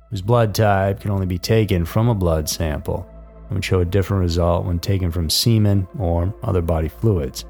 whose 0.10 0.22
blood 0.22 0.56
type 0.56 1.02
can 1.02 1.12
only 1.12 1.26
be 1.26 1.38
taken 1.38 1.86
from 1.86 2.10
a 2.10 2.15
blood 2.15 2.50
sample 2.50 3.08
and 3.48 3.56
would 3.56 3.65
show 3.65 3.80
a 3.80 3.86
different 3.86 4.22
result 4.22 4.65
when 4.65 4.80
taken 4.80 5.12
from 5.12 5.30
semen 5.30 5.88
or 6.00 6.34
other 6.43 6.62
body 6.62 6.88
fluids. 6.88 7.46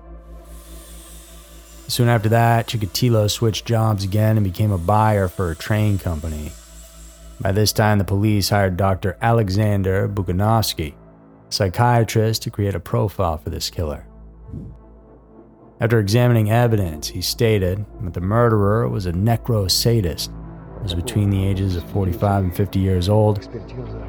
Soon 1.88 2.10
after 2.10 2.30
that, 2.30 2.67
Chikatilo 2.67 3.30
switched 3.30 3.65
jobs 3.65 4.04
again 4.04 4.38
and 4.38 4.43
became 4.43 4.72
a 4.72 4.78
buyer 4.78 5.28
for 5.28 5.52
a 5.52 5.56
train 5.56 5.98
company. 5.98 6.52
By 7.39 7.52
this 7.52 7.72
time, 7.72 7.98
the 7.98 8.04
police 8.04 8.50
hired 8.50 8.78
Dr. 8.78 9.17
Alexander 9.22 10.10
Bukhanovsky, 10.10 10.93
a 10.93 11.52
psychiatrist, 11.52 12.41
to 12.43 12.52
create 12.52 12.76
a 12.76 12.80
profile 12.80 13.38
for 13.38 13.52
this 13.52 13.70
killer. 13.70 14.06
After 15.80 16.00
examining 16.00 16.52
evidence, 16.52 17.08
he 17.08 17.22
stated 17.22 17.86
that 18.02 18.13
the 18.13 18.22
murderer 18.22 18.89
was 18.89 19.06
a 19.06 19.13
necro 19.13 19.70
sadist, 19.70 20.32
was 20.82 20.94
between 20.94 21.30
the 21.30 21.46
ages 21.46 21.76
of 21.76 21.84
45 21.92 22.44
and 22.46 22.56
50 22.56 22.80
years 22.80 23.10
old. 23.10 23.50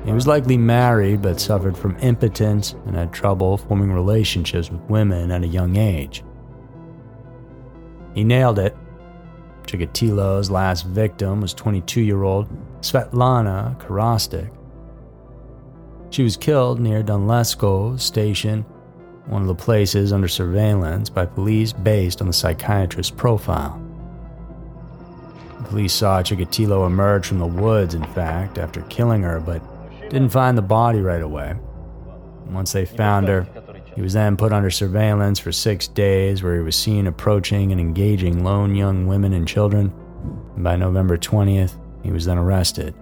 He 0.05 0.13
was 0.13 0.27
likely 0.27 0.57
married 0.57 1.23
but 1.23 1.41
suffered 1.41 1.77
from 1.77 1.97
impotence 1.99 2.75
and 2.87 2.97
had 2.97 3.13
trouble 3.13 3.57
forming 3.57 3.93
relationships 3.93 4.71
with 4.71 4.81
women 4.83 5.31
at 5.31 5.43
a 5.43 5.49
young 5.49 5.77
age. 5.77 6.25
He 8.15 8.25
nailed 8.25 8.59
it. 8.59 8.77
Chikatilo's 9.67 10.51
last 10.51 10.87
victim 10.87 11.41
was 11.41 11.55
22 11.55 12.01
year 12.01 12.23
old 12.23 12.49
Svetlana 12.81 13.79
Korostik. 13.81 14.51
She 16.11 16.23
was 16.23 16.37
killed 16.37 16.81
near 16.81 17.03
Dunlesko 17.03 17.97
Station, 17.97 18.63
one 19.27 19.43
of 19.43 19.49
the 19.49 19.55
places 19.55 20.13
under 20.13 20.29
surveillance 20.29 21.11
by 21.11 21.27
police 21.27 21.73
based 21.73 22.23
on 22.23 22.27
the 22.27 22.33
psychiatrist's 22.33 23.11
profile. 23.11 23.88
Police 25.69 25.93
saw 25.93 26.23
Chikatilo 26.23 26.87
emerge 26.87 27.27
from 27.27 27.39
the 27.39 27.47
woods, 27.47 27.95
in 27.95 28.05
fact, 28.15 28.57
after 28.57 28.81
killing 28.83 29.23
her, 29.23 29.39
but 29.39 29.63
didn't 30.09 30.31
find 30.31 30.57
the 30.57 30.63
body 30.63 31.03
right 31.03 31.21
away. 31.21 31.55
Once 32.47 32.73
they 32.73 32.87
found 32.87 33.29
her, 33.29 33.47
he 33.95 34.01
was 34.01 34.15
then 34.15 34.39
put 34.39 34.51
under 34.51 34.71
surveillance 34.71 35.39
for 35.39 35.53
six 35.53 35.87
days, 35.87 36.43
where 36.43 36.57
he 36.57 36.63
was 36.63 36.75
seen 36.75 37.07
approaching 37.07 37.71
and 37.71 37.81
engaging 37.81 38.43
lone 38.43 38.75
young 38.75 39.07
women 39.07 39.35
and 39.35 39.47
children. 39.47 39.93
And 40.55 40.65
by 40.65 40.77
November 40.77 41.19
20th, 41.19 41.79
he 42.03 42.13
was 42.13 42.25
then 42.25 42.39
arrested. 42.39 42.95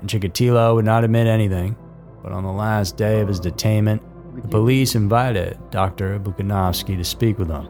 And 0.00 0.08
Chikatilo 0.08 0.74
would 0.74 0.86
not 0.86 1.04
admit 1.04 1.26
anything, 1.26 1.76
but 2.22 2.32
on 2.32 2.44
the 2.44 2.52
last 2.52 2.96
day 2.96 3.20
of 3.20 3.28
his 3.28 3.40
detainment, 3.40 4.00
the 4.40 4.48
police 4.48 4.94
invited 4.94 5.58
Dr. 5.70 6.18
Bukhanovsky 6.18 6.96
to 6.96 7.04
speak 7.04 7.38
with 7.38 7.50
him. 7.50 7.68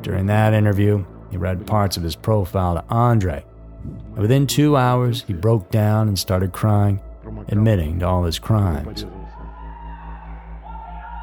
During 0.00 0.24
that 0.26 0.54
interview, 0.54 1.04
he 1.30 1.36
read 1.36 1.66
parts 1.66 1.96
of 1.96 2.02
his 2.02 2.16
profile 2.16 2.74
to 2.74 2.84
Andre. 2.88 3.44
And 3.82 4.18
within 4.18 4.46
two 4.46 4.76
hours, 4.76 5.22
he 5.26 5.32
broke 5.32 5.70
down 5.70 6.08
and 6.08 6.18
started 6.18 6.52
crying, 6.52 7.00
admitting 7.48 8.00
to 8.00 8.06
all 8.06 8.24
his 8.24 8.38
crimes. 8.38 9.06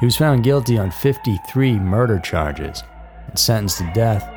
He 0.00 0.06
was 0.06 0.16
found 0.16 0.44
guilty 0.44 0.78
on 0.78 0.90
53 0.90 1.78
murder 1.78 2.20
charges 2.20 2.82
and 3.26 3.38
sentenced 3.38 3.78
to 3.78 3.90
death. 3.94 4.28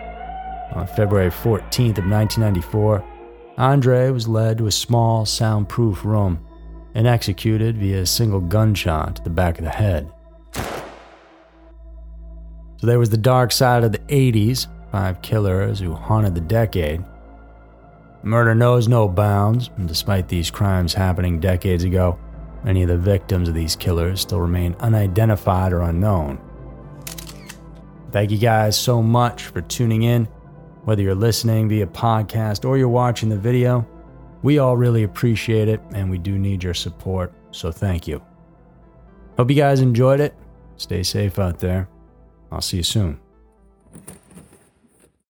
On 0.73 0.87
February 0.87 1.29
14th 1.29 1.99
of 1.99 2.09
1994, 2.09 3.03
Andre 3.57 4.09
was 4.09 4.27
led 4.27 4.57
to 4.57 4.67
a 4.67 4.71
small, 4.71 5.25
soundproof 5.25 6.03
room 6.03 6.39
and 6.95 7.05
executed 7.07 7.77
via 7.77 8.01
a 8.01 8.05
single 8.05 8.39
gunshot 8.39 9.17
to 9.17 9.23
the 9.23 9.29
back 9.29 9.59
of 9.59 9.65
the 9.65 9.71
head. 9.71 10.11
So 12.77 12.87
there 12.87 12.99
was 12.99 13.11
the 13.11 13.17
dark 13.17 13.51
side 13.51 13.83
of 13.83 13.91
the 13.91 13.99
80s, 13.99 14.65
five 14.91 15.21
killers 15.21 15.79
who 15.79 15.93
haunted 15.93 16.35
the 16.35 16.41
decade. 16.41 17.03
Murder 18.23 18.53
knows 18.53 18.87
no 18.87 19.07
bounds, 19.07 19.69
and 19.77 19.87
despite 19.87 20.27
these 20.27 20.51
crimes 20.51 20.93
happening 20.93 21.39
decades 21.39 21.83
ago, 21.83 22.19
Many 22.63 22.83
of 22.83 22.89
the 22.89 22.97
victims 22.97 23.49
of 23.49 23.55
these 23.55 23.75
killers 23.75 24.21
still 24.21 24.39
remain 24.39 24.75
unidentified 24.79 25.73
or 25.73 25.81
unknown. 25.81 26.39
Thank 28.11 28.29
you 28.29 28.37
guys 28.37 28.77
so 28.77 29.01
much 29.01 29.45
for 29.45 29.61
tuning 29.61 30.03
in. 30.03 30.25
Whether 30.83 31.01
you're 31.01 31.15
listening 31.15 31.69
via 31.69 31.87
podcast 31.87 32.65
or 32.65 32.77
you're 32.77 32.89
watching 32.89 33.29
the 33.29 33.37
video, 33.37 33.87
we 34.43 34.59
all 34.59 34.75
really 34.75 35.03
appreciate 35.03 35.67
it 35.67 35.81
and 35.93 36.09
we 36.09 36.17
do 36.17 36.37
need 36.37 36.63
your 36.63 36.73
support, 36.73 37.33
so 37.51 37.71
thank 37.71 38.07
you. 38.07 38.21
Hope 39.37 39.49
you 39.49 39.55
guys 39.55 39.79
enjoyed 39.79 40.19
it. 40.19 40.35
Stay 40.77 41.03
safe 41.03 41.39
out 41.39 41.59
there. 41.59 41.87
I'll 42.51 42.61
see 42.61 42.77
you 42.77 42.83
soon. 42.83 43.19